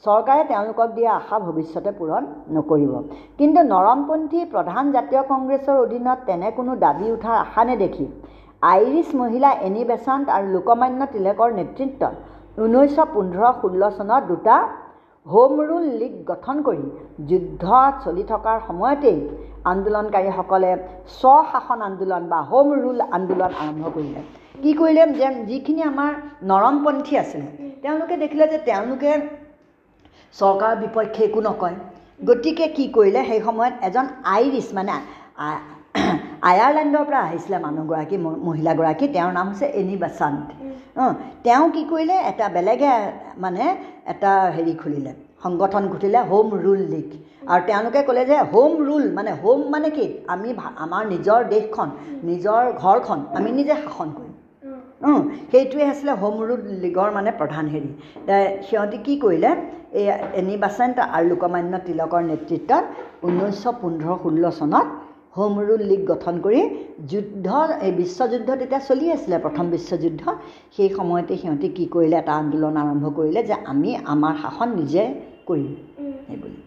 চৰকাৰে 0.06 0.44
তেওঁলোকক 0.52 0.90
দিয়া 0.98 1.12
আশা 1.20 1.38
ভৱিষ্যতে 1.46 1.92
পূৰণ 2.00 2.24
নকৰিব। 2.56 2.94
কিন্তু 3.40 3.60
নৰমপন্থী 3.74 4.40
প্ৰধান 4.54 4.86
জাতীয় 4.96 5.22
কংগ্ৰেছৰ 5.32 5.78
অধীনত 5.86 6.20
তেনে 6.28 6.48
কোনো 6.58 6.72
দাবী 6.86 7.08
উঠাৰ 7.16 7.36
আশা 7.46 7.64
নেদেখি। 7.70 8.06
আইৰিছ 8.74 9.10
মহিলা 9.22 9.50
এনি 9.68 9.84
বেচাণ্ট 9.90 10.26
আৰু 10.36 10.48
লোকমান্য 10.56 11.00
তিলকৰ 11.14 11.50
নেতৃত্বত 11.60 12.14
ঊনৈছশ 12.64 12.98
পোন্ধৰ 13.14 13.44
ষোল্ল 13.62 13.82
চনত 13.98 14.22
দুটা 14.32 14.56
হোম 15.26 15.54
ৰুল 15.70 15.86
লীগ 16.00 16.14
গঠন 16.30 16.62
কৰি 16.68 16.86
যুদ্ধ 17.30 17.64
চলি 18.04 18.24
থকাৰ 18.32 18.58
সময়তেই 18.68 19.20
আন্দোলনকাৰীসকলে 19.72 20.72
স্বশাসন 21.18 21.80
আন্দোলন 21.90 22.24
বা 22.32 22.40
হোম 22.50 22.68
ৰুল 22.84 23.00
আন্দোলন 23.18 23.52
আৰম্ভ 23.64 23.84
কৰিলে। 23.96 24.22
কি 24.64 24.72
কৰিলে? 24.80 25.04
যে 25.20 25.28
যিখিনি 25.50 25.82
আমাৰ 25.92 26.12
নৰমপন্থী 26.52 27.14
আছিলে 27.24 27.48
তেওঁলোকে 27.84 28.16
দেখিলে 28.24 28.48
যে 28.54 28.60
তেওঁলোকে 28.70 29.12
চৰকাৰৰ 30.36 30.76
বিপক্ষে 30.84 31.22
একো 31.30 31.42
নকয়। 31.48 31.76
গতিকে 32.30 32.66
কি 32.76 32.86
কৰিলে? 32.98 33.22
সেই 33.30 33.42
সময়ত 33.48 33.74
এজন 33.88 34.06
আইৰিছ 34.36 34.68
মানে 34.78 34.96
আয়াৰলেণ্ডৰ 36.50 37.04
পৰা 37.08 37.20
আহিছিলে 37.28 37.58
মানুহগৰাকী 37.66 38.18
মহিলাগৰাকী 38.48 39.06
তেওঁৰ 39.16 39.32
নাম 39.40 39.48
হৈছে 39.50 39.68
এনি 39.80 39.96
বাচান্ত 40.04 40.48
অঁ 41.04 41.14
তেওঁ 41.46 41.66
কি 41.76 41.84
কৰিলে 41.92 42.16
এটা 42.32 42.46
বেলেগে 42.56 42.94
মানে 43.44 43.64
এটা 44.14 44.32
হেৰি 44.56 44.74
খুলিলে 44.82 45.12
সংগঠন 45.44 45.84
খুলিলে 45.92 46.20
হোম 46.32 46.48
ৰুল 46.64 46.82
লীগ। 46.94 47.10
আৰু 47.52 47.62
তেওঁলোকে 47.70 48.02
ক'লে 48.08 48.24
যে 48.32 48.38
হোম 48.54 48.72
ৰুল 48.88 49.06
মানে 49.18 49.32
হোম 49.44 49.60
মানে 49.74 49.90
কি? 49.98 50.06
আমি 50.34 50.50
আমাৰ 50.86 51.04
নিজৰ 51.14 51.40
দেশখন 51.54 51.90
নিজৰ 52.30 52.62
ঘৰখন 52.84 53.20
আমি 53.38 53.50
নিজে 53.60 53.76
শাসন 53.84 54.10
কৰিম। 54.18 54.34
সেইটোৱে 55.52 55.84
আছিলে 55.94 56.14
হোম 56.22 56.36
ৰুল 56.48 56.62
লীগৰ 56.84 57.10
মানে 57.18 57.32
প্ৰধান 57.40 57.66
হেৰি। 57.74 57.90
সিহঁতি 58.68 58.98
কি 59.06 59.14
কৰিলে 59.24 59.52
এই 60.00 60.06
এনি 60.40 60.56
বাচেণ্ট 60.64 60.98
আৰু 61.16 61.26
লোকমান্য 61.32 61.74
তিলকৰ 61.88 62.22
নেতৃত্বত 62.32 62.84
ঊনৈছশ 63.28 63.66
পোন্ধৰ 63.82 64.14
ষোল্ল 64.24 64.44
চনত 64.60 64.88
হোম 65.34 65.54
ৰুল 65.68 65.82
লীগ 65.90 66.02
গঠন 66.08 66.36
কৰি 66.46 66.62
যুদ্ধ 67.12 67.48
এই 67.86 67.92
বিশ্বযুদ্ধ 68.00 68.50
তেতিয়া 68.62 68.82
চলি 68.90 69.06
আছিলে 69.16 69.38
প্ৰথম 69.46 69.66
বিশ্বযুদ্ধ 69.76 70.24
সেই 70.76 70.90
সময়তে 70.98 71.34
সিহঁতি 71.42 71.68
কি 71.78 71.86
কৰিলে 71.94 72.18
এটা 72.20 72.34
আন্দোলন 72.42 72.76
আৰম্ভ 72.84 73.06
কৰিলে 73.18 73.42
যে 73.50 73.56
আমি 73.74 73.90
আমাৰ 74.14 74.34
শাসন 74.42 74.70
নিজে 74.80 75.04
কৰিম। 75.48 75.72
সেইবুলি 76.28 76.60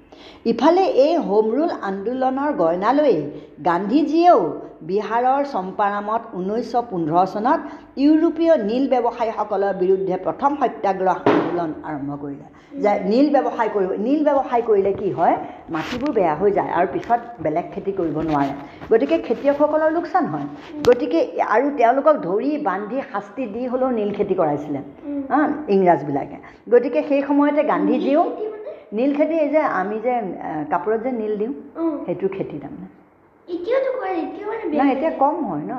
ইফালে 0.52 0.85
এই 1.06 1.14
হোম 1.26 1.47
ৰুল 1.56 1.71
আন্দোলনৰ 1.90 2.50
গইনা 2.62 2.90
লৈয়ে 2.99 3.23
গান্ধীজীয়েও 3.68 4.40
বিহাৰৰ 4.88 5.42
চম্পাৰামত 5.54 6.23
ঊনৈছশ 6.38 6.75
পোন্ধৰ 6.90 7.26
চনত 7.35 7.61
ইউৰোপীয় 8.04 8.54
নীল 8.68 8.85
ব্যৱসায়ীসকলৰ 8.92 9.75
বিৰুদ্ধে 9.83 10.14
প্ৰথম 10.26 10.50
সত্যাগ্ৰহ 10.61 11.16
আন্দোলন 11.33 11.71
আৰম্ভ 11.90 12.11
কৰিলে। 12.23 12.47
যে 12.85 12.92
নীল 13.12 13.26
ব্যৱসায় 13.35 13.71
কৰিব 13.75 13.90
নীল 14.06 14.21
ব্যৱসায় 14.28 14.62
কৰিলে 14.68 14.92
কি 15.00 15.11
হয়? 15.18 15.35
মাটিবোৰ 15.75 16.11
বেয়া 16.18 16.35
হৈ 16.40 16.50
যায় 16.59 16.71
আৰু 16.78 16.87
পিছত 16.94 17.21
বেলেগ 17.44 17.66
খেতি 17.75 17.92
কৰিব 17.99 18.16
নোৱাৰে। 18.28 18.52
গতিকে 18.90 19.16
খেতিয়কসকলৰ 19.26 19.90
লোকচান 19.97 20.25
হয়। 20.33 20.47
গতিকে 20.88 21.21
আৰু 21.56 21.66
তেওঁলোকক 21.80 22.14
ধৰি 22.28 22.50
বান্ধি 22.68 22.99
শাস্তি 23.12 23.44
দি 23.54 23.62
হ'লেও 23.73 23.90
নীল 23.99 24.11
খেতি 24.16 24.35
কৰাইছিলে। 24.40 24.80
ইংৰাজবিলাকে। 25.75 26.37
গতিকে 26.73 27.00
সেই 27.09 27.23
সময়তে 27.28 27.62
গান্ধীজীয়েও? 27.73 28.25
নীল 28.94 29.10
খেতি 29.16 29.34
এই 29.44 29.50
যে 29.54 29.60
আমি 29.80 29.96
যে 30.06 30.14
কাপোৰত 30.72 31.00
যে 31.06 31.10
নীল 31.20 31.32
দিওঁ 31.40 31.54
উম। 31.76 31.94
সেইটোৰ 32.06 32.30
খেতি 32.36 32.56
তাৰমানে 32.64 32.88
নাই 34.78 34.88
এতিয়া। 34.94 35.12
কম 35.22 35.36
হয় 35.50 35.64
ন 35.70 35.72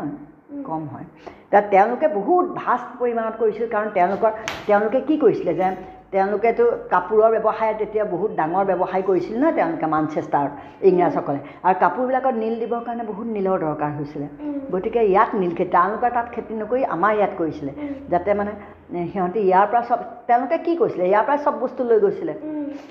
কম 0.69 0.84
হয় 0.93 1.05
তাত 1.51 1.63
তেওঁলোকে 1.74 2.07
বহুত 2.19 2.45
ভাষ্ট 2.62 2.88
পৰিমাণত 3.01 3.34
কৰিছিল 3.41 3.65
কাৰণ 3.75 3.88
তেওঁলোকৰ 3.98 4.31
তেওঁলোকে 4.67 5.00
কি 5.07 5.15
কৰিছিলে 5.24 5.53
যে 5.60 5.67
তেওঁলোকেতো 6.13 6.63
কাপোৰৰ 6.93 7.29
ব্যৱসায় 7.36 7.74
তেতিয়া 7.81 8.03
বহুত 8.05 8.31
ডাঙৰ 8.39 8.63
ব্যৱসায় 8.72 9.03
কৰিছিল 9.10 9.36
ন 9.43 9.45
তেওঁলোকে 9.57 9.88
মানচেষ্টাৰত 9.95 10.51
ইংৰাজসকলে 10.89 11.39
আৰু 11.65 11.75
কাপোৰবিলাকত 11.84 12.36
নীল 12.43 12.55
দিবৰ 12.62 12.81
কাৰণে 12.88 13.03
বহুত 13.12 13.27
নীলৰ 13.38 13.57
দৰকাৰ 13.65 13.91
হৈছিলে। 13.98 14.27
গতিকে 14.74 15.01
ইয়াত 15.12 15.31
নীল 15.41 15.53
খেতি 15.57 15.72
তেওঁলোকৰ 15.77 16.10
তাত 16.17 16.27
খেতি 16.36 16.53
নকৰি 16.62 16.81
আমাৰ 16.95 17.12
ইয়াত 17.17 17.34
কৰিছিলে। 17.39 17.72
যাতে 18.12 18.29
মানে 18.39 18.51
সিহঁতি 18.89 19.39
ইয়াৰ 19.50 19.68
পৰা 19.72 19.82
চব 19.89 20.00
তেওঁলোকে 20.27 20.58
কি 20.65 20.74
কৰিছিলে 20.82 21.06
ইয়াৰ 21.12 21.24
পৰাই 21.27 21.39
চব 21.46 21.56
বস্তু 21.63 21.82
লৈ 21.89 22.00
গৈছিলে। 22.06 22.34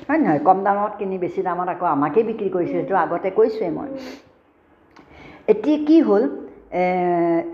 হয় 0.08 0.18
নহয়? 0.22 0.40
কম 0.48 0.58
দামত 0.66 0.92
কিনি 1.00 1.16
বেছি 1.24 1.40
দামত 1.48 1.68
আকৌ 1.74 1.86
আমাকেই 1.96 2.24
বিক্ৰী 2.30 2.48
কৰিছিল 2.56 2.76
সেইটো 2.80 2.94
আগতে 3.04 3.28
কৈছোৱেই 3.38 3.72
মই। 3.76 3.88
এতিয়া 5.52 5.78
কি 5.88 5.98
হ'ল 6.08 6.24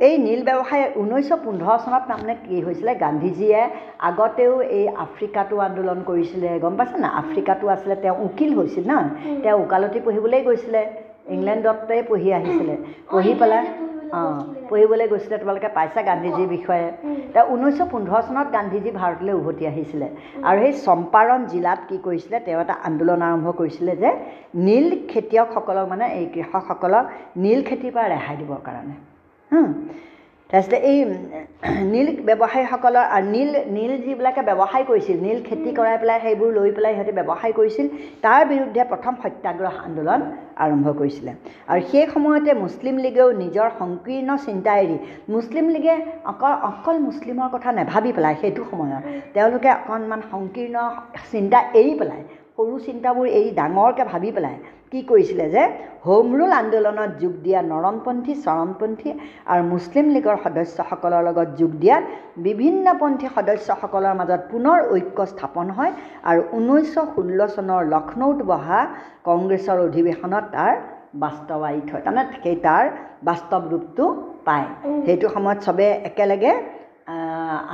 এই 0.09 0.15
নীল 0.27 0.41
ব্যৱসায় 0.49 0.87
ঊনৈছশ 1.03 1.31
পোন্ধৰ 1.45 1.77
চনত 1.85 2.03
তাৰমানে 2.11 2.35
কি 2.47 2.57
হৈছিলে? 2.67 2.93
গান্ধীজীয়ে 3.05 3.61
আগতেও 4.09 4.55
এই 4.79 4.85
আফ্ৰিকাটো 5.05 5.57
আন্দোলন 5.69 5.99
কৰিছিলে 6.11 6.49
গম 6.65 6.75
পাইছে 6.79 6.97
না 7.05 7.09
আফ্ৰিকাটো 7.21 7.67
আছিলে 7.75 7.95
তেওঁ 8.05 8.17
উকিল 8.27 8.51
হৈছিল 8.59 8.85
ন? 8.93 8.95
তেওঁ 9.43 9.57
ওকালতি 9.65 9.99
পঢ়িবলৈ 10.07 10.41
গৈছিলে। 10.49 10.83
ইংলেণ্ডতে 11.35 11.97
পঢ়ি 12.11 12.29
আহিছিলে। 12.39 12.75
পঢ়ি 13.13 13.33
পেলাই 13.41 13.65
অঁ 14.19 14.39
পঢ়িবলৈ 14.71 15.07
গৈছিলে 15.13 15.37
তোমালোকে 15.43 15.69
পাইছা 15.77 16.01
গান্ধীজীৰ 16.11 16.49
বিষয়ে। 16.57 16.87
এতিয়া 17.29 17.45
ঊনৈছশ 17.55 17.81
পোন্ধৰ 17.93 18.21
চনত 18.27 18.49
গান্ধীজী 18.57 18.91
ভাৰতলৈ 19.01 19.35
উভতি 19.41 19.65
আহিছিলে। 19.71 20.07
আৰু 20.49 20.59
সেই 20.65 20.73
চম্পাৰণ 20.87 21.41
জিলাত 21.53 21.81
কি 21.89 21.97
কৰিছিলে 22.07 22.37
তেওঁ 22.47 22.61
এটা 22.65 22.75
আন্দোলন 22.89 23.21
আৰম্ভ 23.29 23.47
কৰিছিলে 23.61 23.93
যে 24.03 24.11
নীল 24.67 24.87
খেতিয়কসকলক 25.11 25.87
মানে 25.93 26.05
এই 26.19 26.27
কৃষকসকলক 26.35 27.05
নীল 27.45 27.61
খেতিৰ 27.69 27.93
পৰা 27.95 28.07
ৰেহাই 28.15 28.37
দিবৰ 28.41 28.61
কাৰণে। 28.69 28.95
তাৰপিছতে 30.53 30.77
এই 30.91 30.99
নীল 31.93 32.09
ব্যৱসায়ীসকলৰ 32.29 33.05
আৰু 33.17 33.27
নীল 33.35 33.51
নীল 33.77 33.93
যিবিলাকে 34.05 34.43
ব্যৱসায় 34.49 34.85
কৰিছিল 34.91 35.17
নীল 35.27 35.39
খেতি 35.49 35.71
কৰাই 35.79 35.97
পেলাই 36.03 36.19
সেইবোৰ 36.25 36.51
লৈ 36.59 36.71
পেলাই 36.77 36.93
সিহঁতে 36.97 37.13
ব্যৱসায় 37.19 37.55
কৰিছিল 37.59 37.87
তাৰ 38.25 38.43
বিৰুদ্ধে 38.53 38.83
প্ৰথম 38.93 39.15
সত্যাগ্ৰহ 39.23 39.75
আন্দোলন 39.87 40.21
আৰম্ভ 40.65 40.87
কৰিছিলে। 41.01 41.33
আৰু 41.71 41.81
সেই 41.91 42.07
সময়তে 42.15 42.53
মুছলিম 42.63 42.97
লীগেও 43.05 43.29
নিজৰ 43.43 43.69
সংকীৰ্ণ 43.81 44.31
চিন্তা 44.47 44.73
এৰি 44.83 44.97
মুছলিম 45.35 45.67
লীগে 45.75 45.95
অকল 46.33 46.55
অকল 46.71 46.97
মুছলিমৰ 47.07 47.49
কথা 47.55 47.71
নাভাবি 47.79 48.11
পেলাই 48.17 48.35
সেইটো 48.43 48.63
সময়ত 48.71 49.03
তেওঁলোকে 49.35 49.69
অকণমান 49.79 50.21
সংকীৰ্ণ 50.33 50.77
চিন্তা 51.33 51.59
এৰি 51.81 51.93
পেলাই 52.01 52.23
সৰু 52.61 52.79
চিন্তাবোৰ 52.87 53.27
এৰি 53.39 53.51
ডাঙৰকৈ 53.59 54.05
ভাবি 54.13 54.31
পেলাই 54.37 54.57
কি 54.93 55.01
কৰিছিলে 55.11 55.47
যে 55.55 55.63
হোম 56.07 56.27
ৰুল 56.39 56.53
আন্দোলনত 56.63 57.11
যোগ 57.23 57.35
দিয়া 57.45 57.61
নৰমপন্থী 57.73 58.33
চৰমপন্থী 58.47 59.11
আৰু 59.53 59.63
মুছলিম 59.73 60.07
লীগৰ 60.15 60.37
সদস্যসকলৰ 60.45 61.23
লগত 61.29 61.49
যোগ 61.61 61.73
দিয়াত 61.83 62.05
বিভিন্নপন্থী 62.47 63.27
সদস্যসকলৰ 63.37 64.15
মাজত 64.21 64.41
পুনৰ 64.53 64.79
ঐক্য 64.95 65.19
স্থাপন 65.33 65.67
হয় 65.77 65.93
আৰু 66.31 66.41
ঊনৈছশ 66.59 66.97
ষোল্ল 67.15 67.41
চনৰ 67.57 67.83
লক্ষ্ণৌত 67.95 68.39
বহা 68.51 68.81
কংগ্ৰেছৰ 69.29 69.79
অধিৱেশনত 69.87 70.45
তাৰ 70.57 70.73
বাস্তৱায়িত 71.25 71.87
হয়। 71.93 72.03
তাৰমানে 72.07 72.25
সেই 72.43 72.57
তাৰ 72.67 72.85
বাস্তৱ 73.29 73.63
ৰূপটো 73.73 74.05
পায়। 74.47 74.67
সেইটো 75.07 75.27
সময়ত 75.35 75.59
চবে 75.67 75.87
একেলগে 76.11 76.53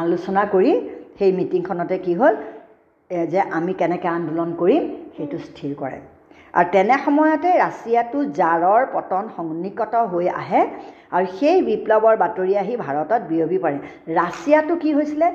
আলোচনা 0.02 0.42
কৰি 0.54 0.72
সেই 1.18 1.30
মিটিংখনতে 1.38 1.96
কি 2.04 2.12
হ'ল 2.20 2.34
যে 3.32 3.40
আমি 3.58 3.72
কেনেকৈ 3.80 4.08
আন্দোলন 4.18 4.50
কৰিম 4.60 4.82
সেইটো 5.16 5.36
স্থিৰ 5.48 5.72
কৰে। 5.82 5.98
আৰু 6.58 6.68
তেনে 6.74 6.96
সময়তে 7.06 7.50
ৰাছিয়াটো 7.64 8.18
জাৰৰ 8.40 8.82
পতন 8.94 9.24
সন্নিকট 9.36 9.94
হৈ 10.12 10.26
আহে 10.42 10.62
আৰু 11.16 11.26
সেই 11.38 11.58
বিপ্লৱৰ 11.68 12.16
বাতৰি 12.22 12.54
আহি 12.62 12.74
ভাৰতত 12.84 13.22
বিয়পি 13.30 13.58
পাৰে। 13.64 13.78
ৰাছিয়াটো 14.20 14.74
কি 14.82 14.90
হৈছিলে? 14.98 15.28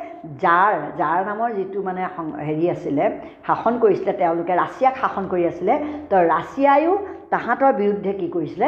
জাৰ 0.44 0.74
জাৰ 1.02 1.20
নামৰ 1.30 1.50
যিটো 1.58 1.80
মানে 1.88 2.02
হেৰি 2.48 2.66
আছিলে 2.76 3.04
শাসন 3.48 3.74
কৰিছিলে 3.84 4.12
তেওঁলোকে 4.22 4.54
ৰাছিয়াক 4.64 4.96
শাসন 5.02 5.26
কৰি 5.32 5.44
আছিলে 5.52 5.74
তো 6.10 6.16
ৰাছিয়ায়ো 6.34 6.94
তাহাঁতৰ 7.34 7.72
বিৰুদ্ধে 7.82 8.12
কি 8.20 8.28
কৰিছিলে? 8.36 8.68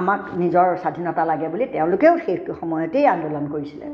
আমাক 0.00 0.20
নিজৰ 0.42 0.66
স্বাধীনতা 0.82 1.22
লাগে 1.30 1.46
বুলি 1.52 1.64
তেওঁলোকেও 1.74 2.14
সেইটো 2.26 2.52
সময়তেই 2.60 3.06
আন্দোলন 3.14 3.44
কৰিছিলে 3.54 3.86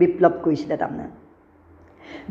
বিপ্লৱ 0.00 0.34
কৰিছিলে 0.44 0.76
তাৰমানে। 0.82 1.25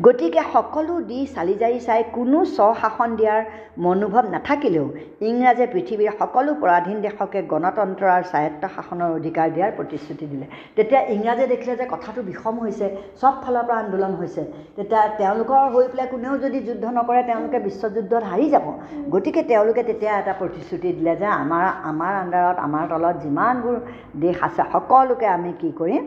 গতিকে 0.06 0.42
সকলো 0.54 0.94
দি 1.10 1.18
চালি 1.34 1.54
জাৰি 1.62 1.78
চাই 1.86 2.00
কোনো 2.16 2.38
স্বশাসন 2.56 3.10
দিয়াৰ 3.20 3.40
মনোভাৱ 3.84 4.24
নাথাকিলেও 4.34 4.86
ইংৰাজে 5.28 5.66
পৃথিৱীৰ 5.74 6.12
সকলো 6.20 6.50
পৰাধীন 6.62 6.98
দেশকে 7.06 7.40
গণতন্ত্ৰ 7.52 8.04
আৰু 8.16 8.24
স্বায়ত্ত 8.32 8.62
শাসনৰ 8.76 9.10
অধিকাৰ 9.18 9.46
দিয়াৰ 9.56 9.70
প্ৰতিশ্ৰুতি 9.78 10.26
দিলে। 10.32 10.46
তেতিয়া 10.76 11.00
ইংৰাজে 11.14 11.46
দেখিলে 11.52 11.74
যে 11.80 11.86
কথাটো 11.94 12.20
বিষম 12.30 12.54
হৈছে 12.64 12.86
চব 13.20 13.34
ফালৰ 13.42 13.64
পৰা 13.68 13.78
আন্দোলন 13.84 14.12
হৈছে। 14.20 14.42
তেতিয়া 14.76 15.02
তেওঁলোকৰ 15.20 15.62
হৈ 15.74 15.86
পেলাই 15.92 16.08
কোনেও 16.14 16.34
যদি 16.44 16.58
যুদ্ধ 16.68 16.84
নকৰে 16.98 17.22
তেওঁলোকে 17.30 17.58
বিশ্বযুদ্ধত 17.68 18.22
হাৰি 18.30 18.46
যাব। 18.54 18.66
গতিকে 19.14 19.42
তেওঁলোকে 19.50 19.82
তেতিয়া 19.88 20.12
এটা 20.22 20.32
প্ৰতিশ্ৰুতি 20.40 20.88
দিলে 20.98 21.14
যে 21.22 21.28
আমাৰ 21.42 21.64
আমাৰ 21.90 22.12
আণ্ডাৰত 22.22 22.56
আমাৰ 22.66 22.84
তলত 22.90 23.16
যিমানবোৰ 23.24 23.76
দেশ 24.24 24.36
আছে 24.46 24.62
সকলোকে 24.72 25.26
আমি 25.36 25.50
কি 25.60 25.68
কৰিম 25.80 26.02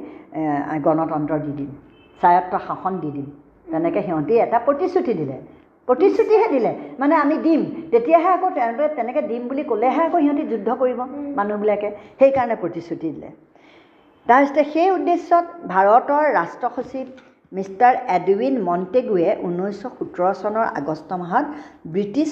গণতন্ত্ৰ 0.86 1.34
দি 1.46 1.54
দিম 1.60 1.70
স্বায়ত্ত 2.22 2.54
শাসন 2.68 2.94
দি 3.04 3.12
দিম। 3.18 3.28
তেনেকৈ 3.72 4.02
সিহঁতি 4.08 4.34
এটা 4.46 4.58
প্ৰতিশ্ৰুতি 4.68 5.14
দিলে। 5.22 5.38
প্ৰতিশ্ৰুতিহে 5.88 6.48
দিলে। 6.56 6.72
মানে 7.02 7.14
আমি 7.24 7.36
দিম। 7.46 7.62
তেতিয়াহে 7.92 8.30
আকৌ 8.38 8.50
তেওঁলোকে 8.58 8.90
তেনেকৈ 8.98 9.22
দিম 9.32 9.44
বুলি 9.50 9.64
ক'লেহে 9.72 10.02
আকৌ 10.08 10.18
সিহঁতি 10.24 10.44
যুদ্ধ 10.52 10.70
কৰিব 10.82 11.00
মানুহবিলাকে। 11.40 11.90
সেইকাৰণে 12.20 12.56
প্ৰতিশ্ৰুতি 12.64 13.08
দিলে। 13.16 13.30
তাৰপিছতে 14.28 14.62
সেই 14.74 14.90
উদ্দেশ্যত 14.98 15.46
ভাৰতৰ 15.74 16.24
ৰাষ্ট্ৰ 16.38 16.66
সচিব 16.76 17.08
মিষ্টাৰ 17.52 17.96
এডউইন 18.16 18.56
মণ্টেগুৱে 18.68 19.30
ঊনৈছশ 19.48 19.94
সোতৰ 19.98 20.34
চনৰ 20.42 20.66
আগষ্ট 20.80 21.10
মাহত 21.22 21.46
ব্ৰিটিছ 21.94 22.30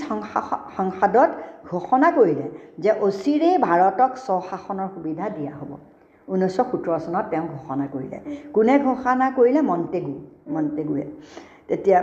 সংসদত 0.77 1.29
ঘোষণা 1.72 2.10
কৰিলে 2.17 2.46
যে 2.84 2.91
অচিৰেই 3.08 3.56
ভাৰতক 3.67 4.12
স্বশাসনৰ 4.25 4.89
সুবিধা 4.96 5.25
দিয়া 5.38 5.53
হ'ব। 5.60 5.72
ঊনৈছশ 6.27 6.67
সোতৰ 6.72 7.00
চনত 7.06 7.25
তেওঁ 7.32 7.46
ঘোষণা 7.56 7.86
কৰিলে। 7.94 8.17
কোনে 8.56 8.75
ঘোষণা 8.88 9.27
কৰিলে? 9.38 9.62
মণ্টেগু। 9.70 10.15
মণ্টেগুৱে 10.54 11.06
তেতিয়া 11.70 12.00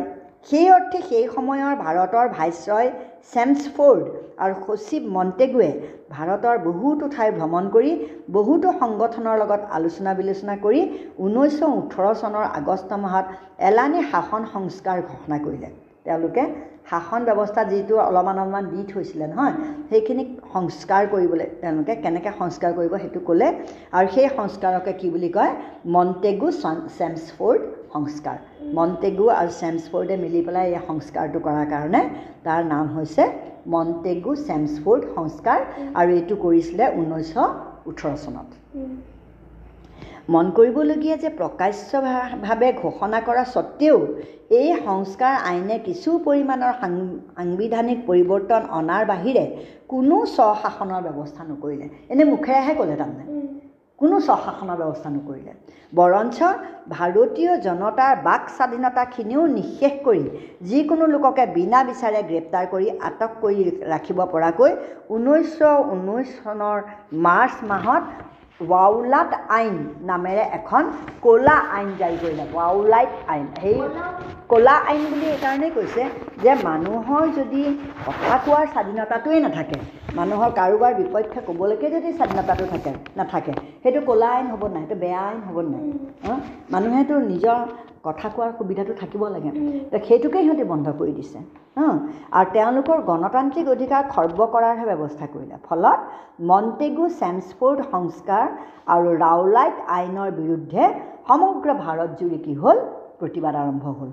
সেই 0.48 0.66
অৰ্থে 0.76 0.98
সেই 1.08 1.24
সময়ৰ 1.34 1.74
ভাৰতৰ 1.84 2.26
ভাইচৰয় 2.38 2.88
চেমছফৰ্ড 3.32 4.04
আৰু 4.44 4.54
সচিব 4.66 5.02
মণ্টেগুৱে 5.16 5.70
ভাৰতৰ 6.10 6.56
বহুতো 6.66 7.04
ঠাই 7.14 7.30
ভ্ৰমণ 7.38 7.64
কৰি 7.74 7.92
বহুতো 8.36 8.68
সংগঠনৰ 8.82 9.40
লগত 9.42 9.62
আলোচনা 9.78 10.12
বিলোচনা 10.20 10.54
কৰি 10.64 10.80
ঊনৈছশ 11.24 11.62
ওঠৰ 11.70 12.04
চনৰ 12.22 12.44
আগষ্ট 12.60 12.90
মাহত 13.04 13.26
এলানি 13.68 14.00
শাসন 14.12 14.42
সংস্কাৰ 14.54 14.98
ঘোষণা 15.10 15.38
কৰিলে। 15.44 15.68
তেওঁলোকে 16.06 16.42
শাসন 16.90 17.20
ব্যৱস্থা 17.28 17.62
যিটো 17.70 17.94
অলপমান 18.08 18.36
অলপমান 18.42 18.64
দি 18.72 18.80
থৈছিলে 18.92 19.26
নহয় 19.32 19.54
সেইখিনিক 19.90 20.28
সংস্কাৰ 20.54 21.02
কৰিবলৈ 21.14 21.46
তেওঁলোকে 21.62 21.94
কেনেকৈ 22.04 22.32
সংস্কাৰ 22.40 22.72
কৰিব 22.78 22.92
সেইটো 23.02 23.20
ক'লে 23.28 23.48
আৰু 23.96 24.06
সেই 24.14 24.28
সংস্কাৰকে 24.38 24.92
কি 25.00 25.08
বুলি 25.14 25.30
কয় 25.36 25.52
মণ্টেগু 25.94 26.48
চেমছফৰ্ড 26.98 27.60
সংস্কাৰ। 27.94 28.36
মণ্টেগু 28.76 29.26
আৰু 29.40 29.50
চেমছফৰ্ডে 29.60 30.14
মিলি 30.24 30.40
পেলাই 30.46 30.66
এই 30.70 30.82
সংস্কাৰটো 30.90 31.38
কৰাৰ 31.46 31.66
কাৰণে 31.74 32.00
তাৰ 32.46 32.60
নাম 32.72 32.84
হৈছে 32.96 33.24
মণ্টেগু 33.74 34.32
চেমছফৰ্ড 34.48 35.02
সংস্কাৰ 35.16 35.58
আৰু 36.00 36.10
এইটো 36.18 36.34
কৰিছিলে 36.44 36.84
ঊনৈছশ 37.00 37.36
ওঠৰ 37.90 38.14
চনত। 38.24 38.48
মন 40.28 40.46
কৰিবলগীয়া 40.56 41.16
যে 41.22 41.30
প্ৰকাশ্যভাৱে 41.38 42.68
ঘোষণা 42.82 43.18
কৰা 43.26 43.42
স্বত্তেও 43.54 43.96
এই 44.58 44.68
সংস্কাৰ 44.86 45.34
আইনে 45.50 45.76
কিছু 45.88 46.10
পৰিমাণৰ 46.26 46.72
সাংবিধানিক 46.80 47.98
পৰিৱৰ্তন 48.08 48.62
অনাৰ 48.78 49.04
বাহিৰে 49.12 49.44
কোনো 49.92 50.16
স্বশাসনৰ 50.36 51.02
ব্যৱস্থা 51.08 51.42
নকৰিলে। 51.50 51.86
এনেই 52.12 52.30
মুখেৰেহে 52.32 52.74
ক'লে 52.78 52.96
তাৰমানে। 53.00 53.24
কোনো 53.98 54.16
স্বশাসনৰ 54.28 54.78
ব্যৱস্থা 54.82 55.10
নকৰিলে। 55.16 55.52
বৰঞ্চ 55.92 56.38
ভাৰতীয় 56.94 57.52
জনতাৰ 57.66 58.14
বাক 58.28 58.42
স্বাধীনতাখিনিও 58.56 59.42
নিঃশেষ 59.58 59.94
কৰি 60.06 60.24
যিকোনো 60.68 61.04
লোককে 61.14 61.44
বিনা 61.56 61.80
বিচাৰে 61.90 62.20
গ্ৰেপ্তাৰ 62.30 62.64
কৰি 62.72 62.86
আটক 63.08 63.32
কৰি 63.42 63.60
ৰাখিব 63.92 64.18
পৰাকৈ 64.34 64.70
ঊনৈছশ 65.14 65.60
ঊনৈছ 65.94 66.28
চনৰ 66.44 66.78
মাৰ্চ 67.26 67.56
মাহত 67.70 68.02
ৱাউলাট 68.60 69.30
আইন 69.48 69.76
নামেৰে 70.06 70.44
এখন 70.58 70.84
ক'লা 71.22 71.56
আইন 71.76 71.88
জাৰি 72.00 72.16
কৰিলে। 72.22 72.44
ৱাউলাইট 72.52 73.12
আইন 73.28 73.46
সেই 73.60 73.76
ক'লা 74.48 74.74
আইন 74.90 75.02
বুলি 75.10 75.26
এইকাৰণেই 75.26 75.70
কৈছে 75.70 76.02
যে 76.42 76.52
মানুহৰ 76.62 77.24
যদি 77.38 77.62
কথা 78.06 78.34
কোৱাৰ 78.46 78.66
স্বাধীনতাটোৱেই 78.74 79.40
নাথাকে 79.46 79.78
মানুহৰ 80.16 80.50
কাৰোবাৰ 80.60 80.92
বিপক্ষে 80.94 81.40
ক'বলৈকে 81.48 81.86
যদি 81.90 82.08
স্বাধীনতাটো 82.12 82.64
থাকে 82.66 82.92
নাথাকে 83.16 83.52
সেইটো 83.82 84.00
ক'লা 84.08 84.28
আইন 84.36 84.46
হ'ব 84.52 84.62
নাই 84.74 84.82
সেইটো 84.82 84.96
বেয়া 85.04 85.22
আইন 85.30 85.40
হ'ব 85.46 85.56
নাই। 85.72 85.82
মানুহেতো 86.72 87.14
নিজৰ 87.32 87.58
কথা 88.06 88.26
কোৱাৰ 88.34 88.50
সুবিধাটো 88.58 88.92
থাকিব 89.02 89.22
লাগে। 89.34 89.50
সেইটোকে 90.06 90.38
সিহঁতি 90.44 90.64
বন্ধ 90.72 90.86
কৰি 91.00 91.12
দিছে। 91.18 91.38
আৰু 92.38 92.48
তেওঁলোকৰ 92.56 92.98
গণতান্ত্ৰিক 93.10 93.66
অধিকাৰ 93.74 94.02
খৰ্ব 94.14 94.38
কৰাৰহে 94.54 94.84
ব্যৱস্থা 94.90 95.26
কৰিলে। 95.34 95.56
ফলত 95.68 95.98
মণ্টেগু 96.50 97.04
চেমছফৰ্ড 97.20 97.78
সংস্কাৰ 97.94 98.46
আৰু 98.94 99.08
ৰাওলাইট 99.24 99.76
আইনৰ 99.98 100.30
বিৰুদ্ধে 100.40 100.82
সমগ্ৰ 101.28 101.68
ভাৰতজুৰি 101.84 102.38
কি 102.44 102.54
হ'ল? 102.62 102.78
প্ৰতিবাদ 103.20 103.54
আৰম্ভ 103.62 103.84
হ'ল। 103.98 104.10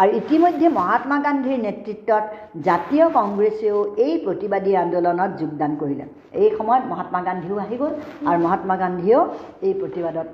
আৰু 0.00 0.10
ইতিমধ্যে 0.20 0.66
মহাত্মা 0.78 1.16
গান্ধীৰ 1.26 1.58
নেতৃত্বত 1.66 2.24
জাতীয় 2.68 3.04
কংগ্ৰেছেও 3.18 3.78
এই 4.04 4.14
প্ৰতিবাদী 4.26 4.72
আন্দোলনত 4.84 5.30
যোগদান 5.40 5.72
কৰিলে। 5.80 6.04
এই 6.42 6.48
সময়ত 6.58 6.84
মহাত্মা 6.92 7.20
গান্ধীও 7.28 7.56
আহি 7.64 7.76
গ'ল। 7.80 7.92
আৰু 8.28 8.38
মহাত্মা 8.46 8.76
গান্ধীয়েও 8.82 9.22
এই 9.66 9.72
প্ৰতিবাদত 9.80 10.28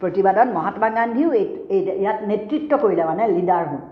প্ৰতিবাদত 0.00 0.48
মহাত্মা 0.56 0.88
গান্ধীও 0.96 1.30
এই 1.40 1.80
ইয়াত 2.02 2.18
নেতৃত্ব 2.30 2.72
কৰিলে 2.82 3.04
মানে 3.10 3.22
লিডাৰ 3.36 3.64
হ'ল 3.70 3.82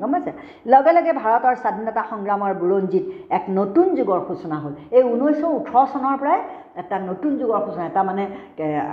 গম 0.00 0.12
পাইছে? 0.14 0.32
লগে 0.72 0.92
লগে 0.96 1.12
ভাৰতৰ 1.22 1.54
স্বাধীনতা 1.62 2.02
সংগ্ৰামৰ 2.12 2.52
বুৰঞ্জীত 2.62 3.04
এক 3.36 3.44
নতুন 3.58 3.86
যুগৰ 3.98 4.20
সূচনা 4.28 4.56
হ'ল। 4.62 4.72
এই 4.96 5.02
ঊনৈছশ 5.12 5.42
ওঠৰ 5.58 5.84
চনৰ 5.92 6.16
পৰাই 6.20 6.38
এটা 6.80 6.96
নতুন 7.10 7.32
যুগৰ 7.40 7.60
সূচনা 7.66 7.84
এটা 7.90 8.02
মানে 8.10 8.24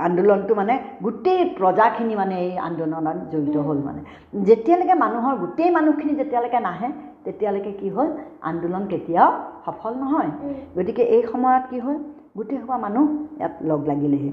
আন্দোলনটো 0.08 0.53
মানে 0.62 0.73
গোটেই 1.05 1.41
প্ৰজাখিনি 1.60 2.13
মানে 2.21 2.36
এই 2.45 2.53
আন্দোলনত 2.67 3.17
জড়িত 3.32 3.55
হ'ল 3.67 3.79
মানে। 3.88 4.01
যেতিয়ালৈকে 4.47 4.95
মানুহৰ 5.03 5.36
গোটেই 5.43 5.69
মানুহখিনি 5.77 6.13
যেতিয়ালৈকে 6.19 6.60
নাহে 6.67 6.89
তেতিয়ালৈকে 7.25 7.71
কি 7.79 7.88
হ'ল? 7.95 8.08
আন্দোলন 8.49 8.84
কেতিয়াও 8.91 9.29
সফল 9.65 9.93
নহয়। 10.03 10.32
গতিকে 10.75 11.03
এই 11.15 11.21
সময়ত 11.32 11.63
কি 11.71 11.77
হ'ল? 11.86 11.97
গোটেইসোপা 12.38 12.77
মানুহ 12.86 13.05
ইয়াত 13.39 13.53
লগ 13.69 13.82
লাগিলেহি। 13.91 14.32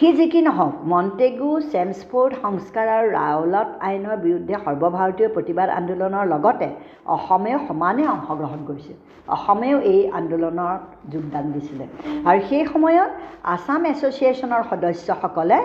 সি 0.00 0.08
যি 0.18 0.26
কি 0.32 0.40
নহওক 0.46 0.74
মণ্টেগু 0.90 1.48
চেমছফৰ্ড 1.72 2.32
সংস্কাৰ 2.44 2.86
আৰু 2.98 3.08
ৰাওলাট 3.18 3.70
আইনৰ 3.88 4.16
বিৰুদ্ধে 4.26 4.54
সৰ্বভাৰতীয় 4.64 5.28
প্ৰতিবাদ 5.34 5.68
আন্দোলনৰ 5.78 6.24
লগতে 6.32 6.68
অসমেও 7.16 7.58
সমানে 7.68 8.04
অংশগ্ৰহণ 8.14 8.60
কৰিছিল। 8.68 8.96
অসমেও 9.36 9.78
এই 9.92 10.00
আন্দোলনত 10.20 10.80
যোগদান 11.12 11.44
দিছিলে। 11.54 11.84
আৰু 12.28 12.38
সেই 12.48 12.64
সময়ত 12.72 13.10
আছাম 13.54 13.82
এছ'চিয়েশ্যনৰ 13.92 14.62
সদস্যসকলে 14.70 15.58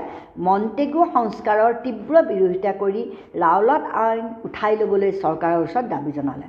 মণ্টেগু 0.47 1.01
সংস্কাৰৰ 1.15 1.71
তীব্ৰ 1.85 2.15
বিৰোধিতা 2.31 2.71
কৰি 2.81 3.01
ৰাওলাট 3.43 3.83
আইন 4.05 4.25
উঠাই 4.47 4.73
ল'বলৈ 4.79 5.11
চৰকাৰৰ 5.23 5.59
ওচৰত 5.65 5.85
দাবী 5.93 6.11
জনালে। 6.17 6.47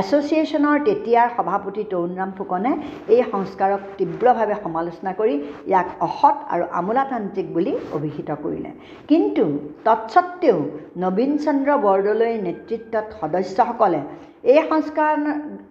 এছ'চিয়েশ্যনৰ 0.00 0.76
তেতিয়াৰ 0.86 1.28
সভাপতি 1.36 1.82
তৰুণৰাম 1.92 2.30
ফুকনে 2.38 2.72
এই 3.14 3.22
সংস্কাৰক 3.32 3.80
তীব্ৰভাৱে 3.98 4.56
সমালোচনা 4.64 5.12
কৰি 5.20 5.34
ইয়াক 5.70 5.88
অসৎ 6.06 6.36
আৰু 6.54 6.64
আমোলাতান্ত্ৰিক 6.80 7.46
বুলি 7.56 7.72
অভিহিত 7.98 8.28
কৰিলে। 8.44 8.70
কিন্তু 9.10 9.44
তৎসত্বেও 9.86 10.58
নবীন 11.04 11.32
চন্দ্ৰ 11.44 11.70
বৰদলৈৰ 11.86 12.36
নেতৃত্বত 12.46 13.06
সদস্যসকলে 13.20 14.00
এই 14.44 14.60
সংস্কাৰ 14.70 15.14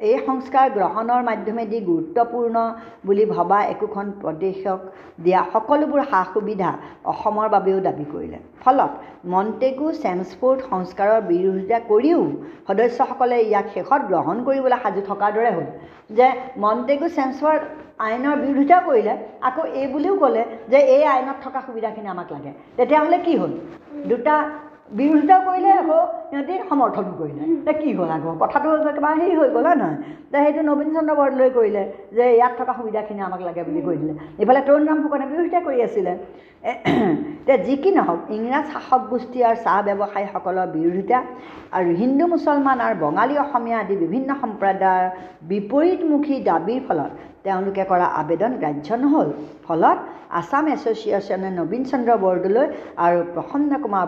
এই 0.07 0.17
সংস্কাৰ 0.25 0.67
গ্ৰহণৰ 0.77 1.21
মাধ্যমেদি 1.29 1.79
গুৰুত্বপূৰ্ণ 1.89 2.55
বুলি 3.07 3.25
ভবা 3.35 3.59
একোখন 3.73 4.07
প্ৰদেশক 4.21 4.79
দিয়া 5.23 5.41
সকলোবোৰ 5.53 6.01
সা 6.11 6.21
সুবিধা 6.33 6.69
অসমৰ 7.11 7.47
বাবেও 7.55 7.79
দাবী 7.87 8.05
কৰিলে। 8.13 8.39
ফলত 8.63 8.91
মণ্টেগু 9.33 9.87
চেমছফোৰ্ড 10.03 10.59
সংস্কাৰৰ 10.71 11.19
বিৰোধিতা 11.31 11.79
কৰিও 11.91 12.21
সদস্যসকলে 12.67 13.37
ইয়াক 13.49 13.67
শেষত 13.75 14.01
গ্ৰহণ 14.11 14.37
কৰিবলৈ 14.47 14.77
সাজু 14.83 15.01
থকাৰ 15.09 15.29
দৰে 15.37 15.51
হ'ল। 15.55 15.67
যে 16.17 16.27
মণ্টেগু 16.63 17.07
চেমছফৰ্ড 17.17 17.61
আইনৰ 18.07 18.35
বিৰোধিতা 18.43 18.77
কৰিলে 18.87 19.13
আকৌ 19.47 19.63
এই 19.79 19.87
বুলিও 19.93 20.15
ক'লে 20.21 20.43
যে 20.71 20.79
এই 20.95 21.03
আইনত 21.13 21.37
থকা 21.45 21.59
সুবিধাখিনি 21.67 22.07
আমাক 22.15 22.29
লাগে। 22.35 22.51
তেতিয়াহ'লে 22.77 23.17
কি 23.25 23.33
হ'ল? 23.39 23.53
দুটা 24.09 24.35
বিৰোধিতাও 24.97 25.41
কৰিলে 25.47 25.71
আকৌ 25.81 25.97
সিহঁতি 26.29 26.53
সমৰ্থনো 26.69 27.11
কৰিলে। 27.19 27.41
এতিয়া 27.45 27.75
কি 27.81 27.89
হ'ল 27.97 28.11
আকৌ? 28.17 28.29
কথাটো 28.43 28.67
একেবাৰে 28.91 29.15
হেৰি 29.21 29.35
হৈ 29.39 29.49
গ'ল 29.55 29.65
হয় 29.69 29.77
নহয়? 29.81 29.97
এতিয়া 30.27 30.41
সেইটো 30.45 30.61
নবীন 30.69 30.89
চন্দ্ৰ 30.95 31.13
বৰদলৈ 31.19 31.49
কৰিলে 31.57 31.83
যে 32.17 32.25
ইয়াত 32.39 32.53
থকা 32.59 32.73
সুবিধাখিনি 32.77 33.21
আমাক 33.27 33.41
লাগে 33.47 33.61
বুলি 33.67 33.81
কৈ 33.87 33.95
দিলে। 34.01 34.13
ইফালে 34.41 34.61
তৰুণৰাম 34.67 34.97
ফুকনে 35.03 35.25
বিৰোধিতা 35.31 35.59
কৰি 35.67 35.79
আছিলে। 35.87 36.13
এতিয়া 36.63 37.57
যি 37.65 37.75
কি 37.83 37.89
নহওক 37.97 38.19
ইংৰাজ 38.37 38.65
শাসক 38.73 39.01
গোষ্ঠী 39.11 39.39
আৰু 39.47 39.57
চাহ 39.65 39.77
ব্যৱসায়ীসকলৰ 39.87 40.67
বিৰোধিতা 40.75 41.19
আৰু 41.77 41.89
হিন্দু 42.01 42.25
মুছলমান 42.33 42.77
আৰু 42.85 42.95
বঙালী 43.05 43.35
অসমীয়া 43.45 43.77
আদি 43.83 43.95
বিভিন্ন 44.03 44.29
সম্প্ৰদায়ৰ 44.43 45.05
বিপৰীতমুখী 45.51 46.35
দাবীৰ 46.49 46.81
ফলত 46.87 47.11
তেওঁলোকে 47.45 47.83
কৰা 47.91 48.07
আবেদন 48.21 48.51
গ্ৰাহ্য 48.61 48.89
নহ'ল 49.03 49.29
ফলত 49.65 49.97
আছাম 50.39 50.65
এছ'চিয়েশ্যনে 50.75 51.49
নবীন 51.59 51.83
চন্দ্ৰ 51.91 52.11
বৰদলৈ 52.25 52.65
আৰু 53.05 53.19
প্ৰসন্ন 53.35 53.71
কুমাৰ 53.83 54.05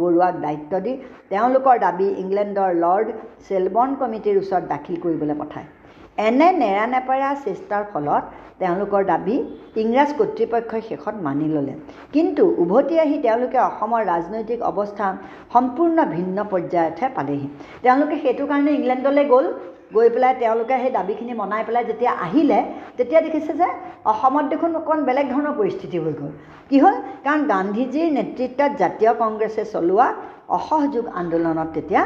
বৰুৱাক 0.00 0.34
দায়িত্ব 0.44 0.72
দি 0.84 0.92
তেওঁলোকৰ 1.32 1.76
দাবী 1.86 2.08
ইংলেণ্ডৰ 2.22 2.70
লৰ্ড 2.84 3.06
চেলবৰ্ণ 3.48 3.92
কমিটিৰ 4.02 4.36
ওচৰত 4.42 4.64
দাখিল 4.72 4.96
কৰিবলৈ 5.04 5.36
পঠায়। 5.42 5.68
এনে 6.26 6.48
নেৰানেপেৰা 6.62 7.30
চেষ্টাৰ 7.44 7.84
ফলত 7.92 8.24
তেওঁলোকৰ 8.60 9.02
দাবী 9.12 9.36
ইংৰাজ 9.82 10.10
কৰ্তৃপক্ষই 10.18 10.82
শেষত 10.88 11.14
মানি 11.26 11.46
ল'লে। 11.54 11.74
কিন্তু 12.14 12.42
উভতি 12.62 12.94
আহি 13.04 13.16
তেওঁলোকে 13.26 13.58
অসমৰ 13.70 14.02
ৰাজনৈতিক 14.12 14.60
অৱস্থা 14.70 15.06
সম্পূৰ্ণ 15.54 15.98
ভিন্ন 16.14 16.38
পৰ্যায়তহে 16.52 17.08
পালেহি। 17.16 17.48
তেওঁলোকে 17.84 18.16
সেইটো 18.24 18.44
কাৰণে 18.50 18.70
ইংলেণ্ডলৈ 18.78 19.24
গ'ল 19.32 19.46
গৈ 19.94 20.08
পেলাই 20.14 20.34
তেওঁলোকে 20.42 20.74
সেই 20.82 20.92
দাবীখিনি 20.98 21.32
মনাই 21.40 21.62
পেলাই 21.66 21.84
যেতিয়া 21.90 22.12
আহিলে 22.26 22.58
তেতিয়া 22.98 23.20
দেখিছে 23.26 23.52
যে 23.60 23.68
অসমত 24.12 24.44
দেখোন 24.52 24.70
অকণমান 24.80 25.00
বেলেগ 25.08 25.26
ধৰণৰ 25.34 25.54
পৰিস্থিতি 25.60 25.96
হৈ 26.04 26.14
গ'ল। 26.20 26.32
কি 26.68 26.76
হ'ল? 26.82 26.96
কাৰণ 27.24 27.40
গান্ধীজীৰ 27.52 28.08
নেতৃত্বত 28.18 28.70
জাতীয় 28.82 29.12
কংগ্ৰেছে 29.22 29.62
চলোৱা 29.74 30.06
অসহযোগ 30.56 31.04
আন্দোলনত 31.20 31.68
তেতিয়া 31.76 32.02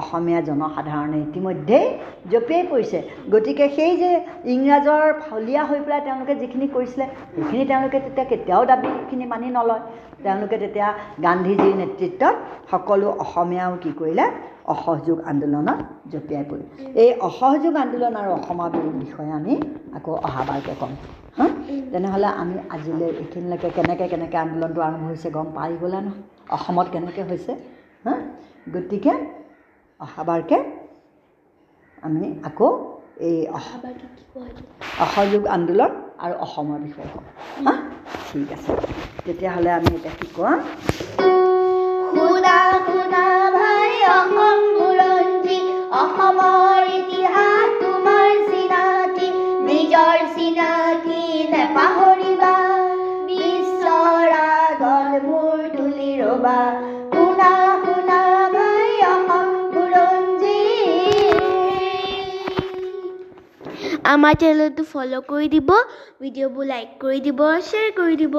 অসমীয়া 0.00 0.40
জনসাধাৰণে 0.48 1.18
ইতিমধ্যেই 1.26 1.86
জঁপিয়াই 2.32 2.64
পৰিছে। 2.72 2.98
গতিকে 3.32 3.64
সেই 3.76 3.92
যে 4.02 4.10
ইংৰাজৰ 4.54 5.04
ফলীয়া 5.24 5.62
হৈ 5.68 5.80
পেলাই 5.84 6.00
তেওঁলোকে 6.06 6.34
যিখিনি 6.42 6.66
কৰিছিলে 6.76 7.06
সেইখিনি 7.34 7.64
তেওঁলোকে 7.70 7.98
তেতিয়া 8.06 8.26
কেতিয়াও 8.32 8.62
দাবীখিনি 8.72 9.24
মানি 9.32 9.48
নলয়। 9.58 9.82
তেওঁলোকে 10.24 10.56
তেতিয়া 10.62 10.88
গান্ধীজীৰ 11.26 11.74
নেতৃত্বত 11.82 12.34
সকলো 12.70 13.08
অসমীয়াও 13.24 13.74
কি 13.82 13.90
কৰিলে 14.00 14.26
অসহযোগ 14.64 15.20
আন্দোলনত 15.20 15.78
জঁপিয়াই 16.12 16.44
পৰিল। 16.50 16.66
এই 16.94 17.10
অসহযোগ 17.20 17.74
আন্দোলন 17.76 18.14
আৰু 18.16 18.30
অসমৰ 18.32 18.70
বিষয়ে 18.98 19.32
আমি 19.32 19.54
আকৌ 19.94 20.12
অহাবাৰকৈ 20.28 20.74
ক'ম। 20.80 20.92
হা? 21.38 21.46
তেনেহ'লে 21.92 22.26
আমি 22.26 22.54
আজিলৈ 22.70 23.10
এইখিনিলৈকে 23.22 23.70
কেনেকৈ 23.70 24.08
কেনেকৈ 24.08 24.36
আন্দোলনটো 24.36 24.80
আৰম্ভ 24.80 25.02
হৈছে 25.08 25.30
গম 25.30 25.46
পাই 25.54 25.72
গ'লা 25.82 26.00
নহয়? 26.00 26.22
অসমত 26.50 26.86
কেনেকৈ 26.92 27.22
হৈছে? 27.22 27.52
হা? 28.04 28.14
গতিকে 28.74 29.12
অহাবাৰকৈ 30.00 30.60
আমি 32.02 32.40
আকৌ 32.44 32.68
এই 33.18 33.46
অসহযোগ 35.00 35.46
আন্দোলন 35.46 35.90
আৰু 36.18 36.34
অসমৰ 36.34 36.78
বিষয়ে 36.78 37.08
ক'ম। 37.14 37.24
হা? 37.66 37.74
ঠিক 38.32 38.52
আছে। 38.52 38.72
তেতিয়াহ'লে 39.24 39.70
আমি 39.70 39.88
এতিয়া 39.96 40.14
কি 40.20 40.26
ভাই। 43.54 43.61
অসম 44.10 44.62
বুৰঞ্জী 44.76 45.58
অসমৰ 45.98 46.88
ইতিহাস 46.94 47.74
তোমাৰ 47.80 48.30
চিনাকি 48.48 49.28
নিজৰ 49.68 50.16
চিনাকি 50.36 51.22
নেপাহৰিবা। 51.52 52.54
বিশ্বৰ 53.28 54.38
আগত 54.40 55.22
মূৰ 55.26 55.68
তুলি 55.76 56.10
ৰবা। 56.22 56.58
আমাৰ 64.12 64.34
চেনেলটো 64.40 64.82
ফ'ল' 64.88 65.12
কৰি 65.28 65.46
দিব 65.52 65.70
ভিডিঅ'বোৰ 66.22 66.66
লাইক 66.70 66.88
কৰি 67.00 67.20
দিব 67.26 67.40
শ্বেয়াৰ 67.68 67.92
কৰি 67.98 68.16
দিব। 68.22 68.34